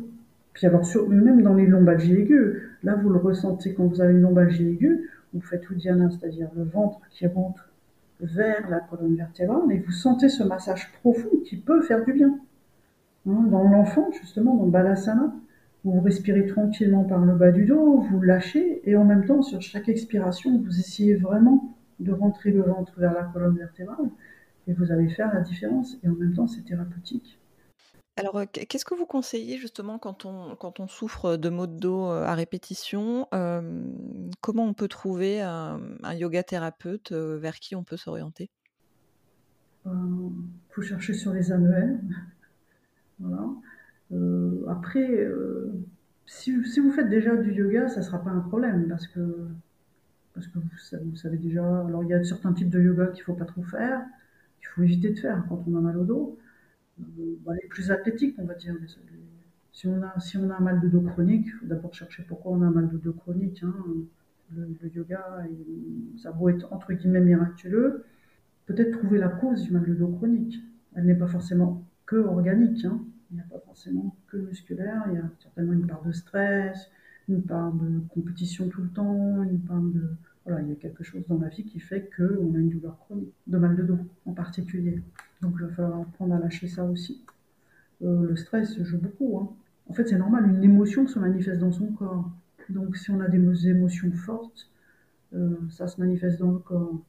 Puis 0.54 0.68
alors, 0.68 0.86
sur, 0.86 1.10
même 1.10 1.42
dans 1.42 1.54
les 1.54 1.66
lombalgies 1.66 2.14
aiguës, 2.14 2.62
là 2.84 2.96
vous 2.96 3.10
le 3.10 3.20
ressentez 3.20 3.74
quand 3.74 3.88
vous 3.88 4.02
avez 4.02 4.14
une 4.14 4.22
lombalgie 4.22 4.68
aiguë, 4.68 5.10
vous 5.34 5.42
faites 5.42 5.70
Udiana, 5.70 6.10
c'est-à-dire 6.10 6.50
le 6.56 6.64
ventre 6.64 7.00
qui 7.10 7.28
rentre 7.28 7.70
vers 8.22 8.70
la 8.70 8.80
colonne 8.80 9.16
vertébrale, 9.16 9.70
et 9.72 9.80
vous 9.80 9.92
sentez 9.92 10.30
ce 10.30 10.44
massage 10.44 10.94
profond 11.02 11.30
qui 11.46 11.58
peut 11.58 11.82
faire 11.82 12.06
du 12.06 12.14
bien. 12.14 12.40
Hein, 13.28 13.44
dans 13.50 13.64
l'enfant, 13.64 14.10
justement, 14.12 14.56
dans 14.56 14.68
Balasana, 14.68 15.34
vous 15.84 16.00
respirez 16.02 16.46
tranquillement 16.46 17.04
par 17.04 17.26
le 17.26 17.36
bas 17.36 17.52
du 17.52 17.66
dos, 17.66 18.02
vous 18.02 18.22
lâchez, 18.22 18.88
et 18.90 18.96
en 18.96 19.04
même 19.04 19.26
temps, 19.26 19.42
sur 19.42 19.62
chaque 19.62 19.90
expiration, 19.90 20.58
vous 20.58 20.80
essayez 20.80 21.16
vraiment 21.16 21.76
de 22.00 22.12
rentrer 22.12 22.52
le 22.52 22.64
ventre 22.64 22.94
vers 23.00 23.14
la 23.14 23.24
colonne 23.24 23.58
vertébrale, 23.58 24.10
et 24.68 24.74
vous 24.74 24.92
allez 24.92 25.10
faire 25.10 25.34
la 25.34 25.42
différence, 25.42 25.98
et 26.04 26.10
en 26.10 26.14
même 26.14 26.34
temps, 26.34 26.48
c'est 26.48 26.64
thérapeutique. 26.64 27.40
Alors, 28.18 28.42
qu'est-ce 28.50 28.86
que 28.86 28.96
vous 28.96 29.06
conseillez 29.06 29.58
justement 29.58 30.00
quand 30.00 30.26
on, 30.26 30.56
quand 30.56 30.80
on 30.80 30.88
souffre 30.88 31.36
de 31.36 31.50
maux 31.50 31.68
de 31.68 31.78
dos 31.78 32.06
à 32.06 32.34
répétition 32.34 33.28
euh, 33.34 33.84
Comment 34.40 34.64
on 34.64 34.74
peut 34.74 34.88
trouver 34.88 35.42
un, 35.42 35.82
un 36.02 36.14
yoga 36.14 36.42
thérapeute 36.42 37.12
vers 37.12 37.60
qui 37.60 37.76
on 37.76 37.84
peut 37.84 37.98
s'orienter? 37.98 38.50
Il 39.86 39.92
euh, 39.92 40.30
faut 40.70 40.82
chercher 40.82 41.14
sur 41.14 41.34
les 41.34 41.52
annuaires. 41.52 42.00
Voilà. 43.20 43.48
Euh, 44.12 44.64
après, 44.68 45.10
euh, 45.10 45.72
si, 46.26 46.56
vous 46.56 46.92
faites 46.92 47.10
déjà 47.10 47.36
du 47.36 47.52
yoga, 47.54 47.88
ça 47.88 48.00
ne 48.00 48.06
sera 48.06 48.24
pas 48.24 48.32
un 48.32 48.42
problème 48.42 48.88
parce 48.88 49.08
que, 49.08 49.48
parce 50.34 50.48
que 50.48 50.60
vous, 50.60 51.16
savez 51.16 51.38
déjà. 51.38 51.86
Alors, 51.86 52.04
il 52.04 52.10
y 52.10 52.14
a 52.14 52.24
certains 52.24 52.54
types 52.54 52.70
de 52.70 52.82
yoga 52.82 53.08
qu'il 53.08 53.22
ne 53.22 53.26
faut 53.26 53.34
pas 53.34 53.46
trop 53.46 53.64
faire, 53.64 54.02
qu'il 54.60 54.68
faut 54.70 54.84
éviter 54.84 55.12
de 55.12 55.20
faire 55.20 55.44
quand 55.50 55.64
on 55.68 55.76
a 55.78 55.82
mal 55.82 55.98
au 55.98 56.04
dos. 56.04 56.40
Euh, 57.00 57.36
bah, 57.46 57.54
les 57.62 57.68
plus 57.68 57.92
athlétiques, 57.92 58.36
on 58.40 58.46
va 58.46 58.56
dire. 58.56 58.76
Si, 59.72 59.88
on 59.88 60.02
a, 60.02 60.20
si 60.20 60.38
on 60.38 60.50
a 60.50 60.56
un 60.56 60.62
mal 60.62 60.80
de 60.82 60.88
dos 60.88 61.02
chronique, 61.02 61.48
il 61.48 61.52
faut 61.52 61.66
d'abord 61.66 61.94
chercher 61.94 62.24
pourquoi 62.24 62.54
on 62.54 62.62
a 62.62 62.66
un 62.68 62.72
mal 62.72 62.90
de 62.90 62.98
dos 62.98 63.14
chronique. 63.14 63.62
Hein. 63.64 63.74
Le, 64.56 64.90
yoga, 64.94 65.44
ça 66.18 66.32
vaut 66.32 66.50
être 66.50 66.72
entre 66.72 66.94
guillemets 66.94 67.20
miraculeux. 67.20 68.06
Peut-être 68.68 68.98
trouver 69.00 69.18
la 69.18 69.28
cause 69.28 69.64
du 69.64 69.72
mal 69.72 69.86
de 69.86 69.94
dos 69.94 70.08
chronique. 70.08 70.56
Elle 70.96 71.06
n'est 71.06 71.16
pas 71.16 71.28
forcément 71.28 71.84
que 72.06 72.16
organique. 72.16 72.86
Hein. 72.86 73.05
Il 73.32 73.36
n'y 73.36 73.42
a 73.42 73.46
pas 73.46 73.60
forcément 73.60 74.16
que 74.28 74.38
musculaire. 74.38 75.04
Il 75.10 75.16
y 75.16 75.18
a 75.18 75.30
certainement 75.40 75.74
une 75.74 75.88
part 75.88 76.04
de 76.04 76.12
stress, 76.12 76.90
une 77.28 77.42
part 77.44 77.74
de 77.74 78.02
compétition 78.10 78.70
tout 78.70 78.82
le 78.82 78.90
temps, 78.90 79.44
une 79.44 79.60
part 79.60 79.82
de 79.82 80.10
voilà, 80.46 80.62
il 80.62 80.70
y 80.70 80.72
a 80.72 80.76
quelque 80.76 81.04
chose 81.04 81.24
dans 81.28 81.40
la 81.40 81.48
vie 81.50 81.64
qui 81.64 81.80
fait 81.80 82.08
qu'on 82.16 82.54
a 82.54 82.58
une 82.60 82.70
douleur 82.70 83.00
chronique, 83.00 83.34
de 83.48 83.58
mal 83.58 83.76
de 83.76 83.82
dos 83.82 83.98
en 84.28 84.34
particulier. 84.34 85.02
Donc 85.42 85.56
il 85.60 85.66
va 85.66 85.70
falloir 85.74 86.02
apprendre 86.02 86.36
à 86.36 86.40
lâcher 86.40 86.68
ça 86.68 86.86
aussi. 86.86 87.24
Euh, 88.04 88.30
le 88.30 88.36
stress 88.36 88.80
joue 88.84 89.00
beaucoup. 89.00 89.40
Hein. 89.40 89.50
En 89.90 89.94
fait, 89.94 90.08
c'est 90.08 90.18
normal, 90.18 90.48
une 90.48 90.64
émotion 90.64 91.08
se 91.08 91.18
manifeste 91.18 91.60
dans 91.62 91.72
son 91.72 91.88
corps. 91.88 92.30
Donc 92.70 92.96
si 92.96 93.10
on 93.10 93.22
a 93.22 93.28
des 93.28 93.68
émotions 93.68 94.12
fortes, 94.12 94.70
euh, 95.34 95.56
ça 95.70 95.88
se 95.88 96.00
manifeste 96.00 96.40
dans 96.40 96.52
le 96.52 96.60
corps. 96.60 97.02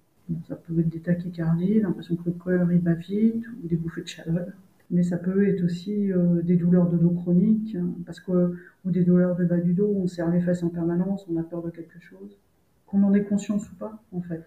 Ça 0.48 0.56
peut 0.56 0.78
être 0.80 0.88
des 0.88 1.00
tachycardies, 1.00 1.80
l'impression 1.80 2.16
que 2.16 2.30
le 2.30 2.32
cœur 2.32 2.72
il 2.72 2.80
bat 2.80 2.94
vite, 2.94 3.46
ou 3.62 3.68
des 3.68 3.76
bouffées 3.76 4.02
de 4.02 4.08
chaleur 4.08 4.48
mais 4.90 5.02
ça 5.02 5.16
peut 5.16 5.48
être 5.48 5.64
aussi 5.64 6.12
euh, 6.12 6.42
des 6.42 6.56
douleurs 6.56 6.88
de 6.88 6.96
dos 6.96 7.10
chroniques, 7.10 7.74
hein, 7.74 7.88
parce 8.04 8.20
que, 8.20 8.56
ou 8.84 8.90
des 8.90 9.04
douleurs 9.04 9.36
de 9.36 9.44
bas 9.44 9.58
du 9.58 9.74
dos, 9.74 9.92
on 9.96 10.06
serre 10.06 10.30
les 10.30 10.40
fesses 10.40 10.62
en 10.62 10.68
permanence, 10.68 11.26
on 11.28 11.36
a 11.36 11.42
peur 11.42 11.62
de 11.62 11.70
quelque 11.70 12.00
chose, 12.00 12.38
qu'on 12.86 13.02
en 13.02 13.12
ait 13.14 13.24
conscience 13.24 13.70
ou 13.70 13.74
pas, 13.76 14.02
en 14.12 14.20
fait. 14.20 14.44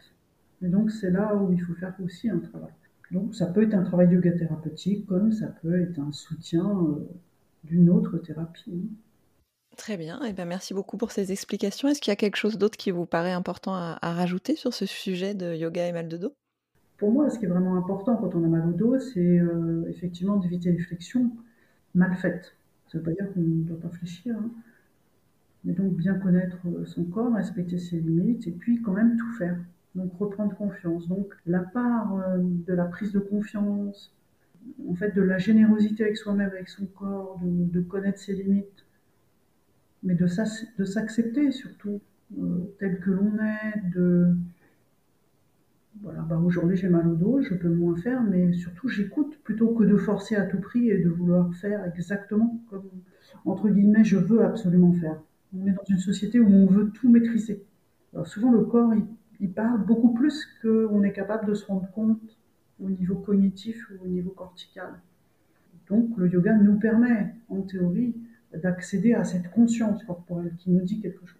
Et 0.62 0.68
donc, 0.68 0.92
c'est 0.92 1.12
là 1.12 1.36
où 1.36 1.52
il 1.52 1.62
faut 1.62 1.74
faire 1.74 1.94
aussi 2.04 2.30
un 2.30 2.40
travail. 2.40 2.72
Donc, 3.12 3.36
ça 3.36 3.48
peut 3.48 3.64
être 3.64 3.74
un 3.74 3.84
travail 3.84 4.14
yoga 4.14 4.32
thérapeutique, 4.32 5.06
comme 5.08 5.32
ça 5.32 5.48
peut 5.48 5.82
être 5.82 6.00
un 6.00 6.12
soutien 6.12 6.66
euh, 6.66 7.08
d'une 7.64 7.90
autre 7.90 8.18
thérapie. 8.18 8.72
Hein. 8.74 8.96
Très 9.78 9.98
bien, 9.98 10.20
eh 10.28 10.34
bien 10.34 10.46
merci 10.46 10.74
beaucoup 10.74 10.98
pour 10.98 11.12
ces 11.12 11.32
explications. 11.32 11.88
Est-ce 11.88 12.02
qu'il 12.02 12.12
y 12.12 12.14
a 12.14 12.18
quelque 12.18 12.36
chose 12.36 12.58
d'autre 12.58 12.78
qui 12.78 12.92
vous 12.92 13.06
paraît 13.06 13.32
important 13.32 13.74
à 13.76 13.98
rajouter 14.02 14.56
sur 14.56 14.74
ce 14.74 14.86
sujet 14.86 15.36
de 15.36 15.56
yoga 15.56 15.88
et 15.88 15.94
mal 15.94 16.10
de 16.10 16.18
dos? 16.18 16.36
Pour 17.00 17.12
moi, 17.14 17.30
ce 17.30 17.40
qui 17.40 17.46
est 17.46 17.48
vraiment 17.48 17.78
important 17.78 18.18
quand 18.18 18.36
on 18.36 18.44
a 18.44 18.48
mal 18.48 18.68
au 18.68 18.74
dos, 18.74 19.00
c'est 19.00 19.40
euh, 19.40 19.86
effectivement 19.90 20.36
d'éviter 20.36 20.72
les 20.72 20.80
flexions 20.80 21.32
mal 21.96 22.14
faites. 22.16 22.54
Ça 22.92 22.98
ne 22.98 23.00
veut 23.00 23.10
pas 23.10 23.24
dire 23.24 23.34
qu'on 23.34 23.40
ne 23.40 23.64
doit 23.64 23.80
pas 23.80 23.90
fléchir, 23.90 24.36
hein. 24.38 24.52
mais 25.64 25.74
donc 25.74 25.94
bien 25.96 26.16
connaître 26.16 26.58
euh, 26.68 26.86
son 26.86 27.06
corps, 27.06 27.34
respecter 27.34 27.78
ses 27.78 28.00
limites, 28.00 28.48
et 28.48 28.52
puis 28.52 28.82
quand 28.82 28.92
même 28.92 29.16
tout 29.16 29.32
faire. 29.38 29.58
Donc 29.96 30.14
reprendre 30.20 30.56
confiance. 30.56 31.08
Donc 31.08 31.34
la 31.46 31.62
part 31.62 32.16
euh, 32.16 32.38
de 32.40 32.74
la 32.74 32.86
prise 32.86 33.14
de 33.14 33.20
confiance, 33.20 34.14
en 34.88 34.94
fait 34.94 35.16
de 35.16 35.22
la 35.22 35.38
générosité 35.38 36.04
avec 36.04 36.18
soi-même, 36.18 36.50
avec 36.50 36.68
son 36.68 36.86
corps, 36.86 37.40
de, 37.42 37.80
de, 37.80 37.82
connaître 37.82 38.20
ses 38.20 38.34
limites, 38.34 38.86
mais 40.04 40.16
de 40.16 40.28
s'accepter 40.28 41.52
surtout 41.52 42.02
tel 42.78 43.00
que 43.00 43.10
l'on 43.10 43.38
est, 43.40 43.90
de 43.90 44.36
voilà, 46.02 46.22
bah 46.22 46.38
aujourd'hui 46.38 46.78
j'ai 46.78 46.88
mal 46.88 47.08
au 47.08 47.16
dos, 47.16 47.42
je 47.42 47.54
peux 47.54 47.70
moins 47.70 47.96
faire, 47.98 48.24
mais 48.24 48.54
surtout 48.54 48.88
j'écoute 48.88 49.38
plutôt 49.44 49.74
que 49.74 49.84
de 49.84 49.98
forcer 49.98 50.36
à 50.36 50.46
tout 50.46 50.60
prix 50.60 50.90
et 50.90 50.98
de 50.98 51.10
vouloir 51.10 51.54
faire 51.56 51.86
exactement 51.86 52.62
comme, 52.70 52.90
entre 53.44 53.70
guillemets, 53.70 54.06
je 54.06 54.18
veux 54.18 54.44
absolument 54.44 54.94
faire. 54.94 55.22
On 55.54 55.66
est 55.68 55.72
dans 55.72 55.84
une 55.90 55.98
société 55.98 56.40
où 56.40 56.48
on 56.48 56.68
veut 56.68 56.92
tout 56.92 57.10
maîtriser. 57.10 57.66
Alors 58.14 58.28
souvent 58.28 58.52
le 58.52 58.64
corps, 58.64 58.94
il, 59.40 59.52
parle 59.52 59.86
beaucoup 59.86 60.14
plus 60.14 60.48
qu'on 60.62 61.04
est 61.04 61.12
capable 61.12 61.48
de 61.48 61.54
se 61.54 61.66
rendre 61.66 61.90
compte 61.92 62.38
au 62.80 62.90
niveau 62.90 63.16
cognitif 63.16 63.90
ou 63.92 64.06
au 64.06 64.08
niveau 64.08 64.30
cortical. 64.30 65.02
Donc 65.88 66.18
le 66.18 66.30
yoga 66.30 66.54
nous 66.56 66.80
permet, 66.80 67.34
en 67.50 67.62
théorie, 67.62 68.16
d'accéder 68.54 69.14
à 69.14 69.24
cette 69.24 69.52
conscience 69.52 70.04
corporelle 70.04 70.54
qui 70.58 70.72
nous 70.72 70.82
dit 70.82 71.00
quelque 71.00 71.26
chose. 71.26 71.39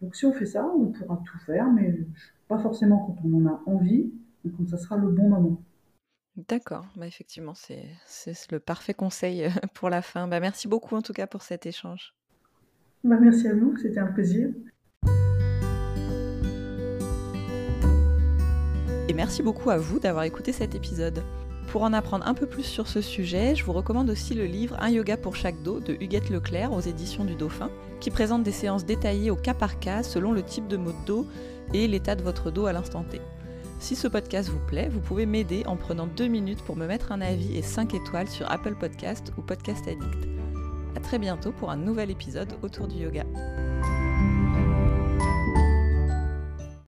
Donc 0.00 0.14
si 0.14 0.26
on 0.26 0.32
fait 0.32 0.46
ça, 0.46 0.66
on 0.66 0.86
pourra 0.86 1.22
tout 1.24 1.38
faire, 1.38 1.70
mais 1.70 1.98
pas 2.46 2.58
forcément 2.58 2.98
quand 3.06 3.16
on 3.24 3.44
en 3.44 3.46
a 3.46 3.62
envie, 3.66 4.12
mais 4.44 4.52
quand 4.56 4.68
ça 4.68 4.78
sera 4.78 4.96
le 4.96 5.08
bon 5.08 5.28
moment. 5.28 5.62
D'accord, 6.48 6.86
bah 6.96 7.06
effectivement, 7.06 7.54
c'est 7.54 7.84
le 8.52 8.60
parfait 8.60 8.94
conseil 8.94 9.44
euh, 9.44 9.50
pour 9.74 9.90
la 9.90 10.02
fin. 10.02 10.28
Bah 10.28 10.38
merci 10.38 10.68
beaucoup 10.68 10.94
en 10.94 11.02
tout 11.02 11.12
cas 11.12 11.26
pour 11.26 11.42
cet 11.42 11.66
échange. 11.66 12.14
Bah 13.02 13.16
merci 13.20 13.48
à 13.48 13.54
vous, 13.54 13.76
c'était 13.76 13.98
un 13.98 14.12
plaisir. 14.12 14.50
Et 19.08 19.14
merci 19.14 19.42
beaucoup 19.42 19.70
à 19.70 19.78
vous 19.78 19.98
d'avoir 19.98 20.24
écouté 20.24 20.52
cet 20.52 20.74
épisode. 20.74 21.22
Pour 21.70 21.82
en 21.82 21.92
apprendre 21.92 22.26
un 22.26 22.32
peu 22.32 22.46
plus 22.46 22.62
sur 22.62 22.88
ce 22.88 23.02
sujet, 23.02 23.54
je 23.54 23.62
vous 23.62 23.74
recommande 23.74 24.08
aussi 24.08 24.32
le 24.32 24.46
livre 24.46 24.76
Un 24.80 24.88
yoga 24.88 25.18
pour 25.18 25.36
chaque 25.36 25.62
dos 25.62 25.80
de 25.80 25.98
Huguette 26.00 26.30
Leclerc 26.30 26.72
aux 26.72 26.80
éditions 26.80 27.26
du 27.26 27.34
Dauphin, 27.34 27.70
qui 28.00 28.10
présente 28.10 28.42
des 28.42 28.52
séances 28.52 28.86
détaillées 28.86 29.30
au 29.30 29.36
cas 29.36 29.52
par 29.52 29.78
cas 29.78 30.02
selon 30.02 30.32
le 30.32 30.42
type 30.42 30.66
de 30.66 30.78
mot 30.78 30.92
de 30.92 31.06
dos 31.06 31.26
et 31.74 31.86
l'état 31.86 32.14
de 32.14 32.22
votre 32.22 32.50
dos 32.50 32.64
à 32.64 32.72
l'instant 32.72 33.04
T. 33.04 33.20
Si 33.80 33.96
ce 33.96 34.08
podcast 34.08 34.48
vous 34.48 34.66
plaît, 34.66 34.88
vous 34.88 35.00
pouvez 35.00 35.26
m'aider 35.26 35.62
en 35.66 35.76
prenant 35.76 36.06
deux 36.06 36.26
minutes 36.26 36.62
pour 36.62 36.74
me 36.74 36.86
mettre 36.86 37.12
un 37.12 37.20
avis 37.20 37.54
et 37.56 37.62
5 37.62 37.92
étoiles 37.92 38.28
sur 38.28 38.50
Apple 38.50 38.74
Podcast 38.74 39.32
ou 39.36 39.42
Podcast 39.42 39.86
Addict. 39.86 40.26
A 40.96 41.00
très 41.00 41.18
bientôt 41.18 41.52
pour 41.52 41.70
un 41.70 41.76
nouvel 41.76 42.10
épisode 42.10 42.54
autour 42.62 42.88
du 42.88 42.96
yoga. 42.96 43.24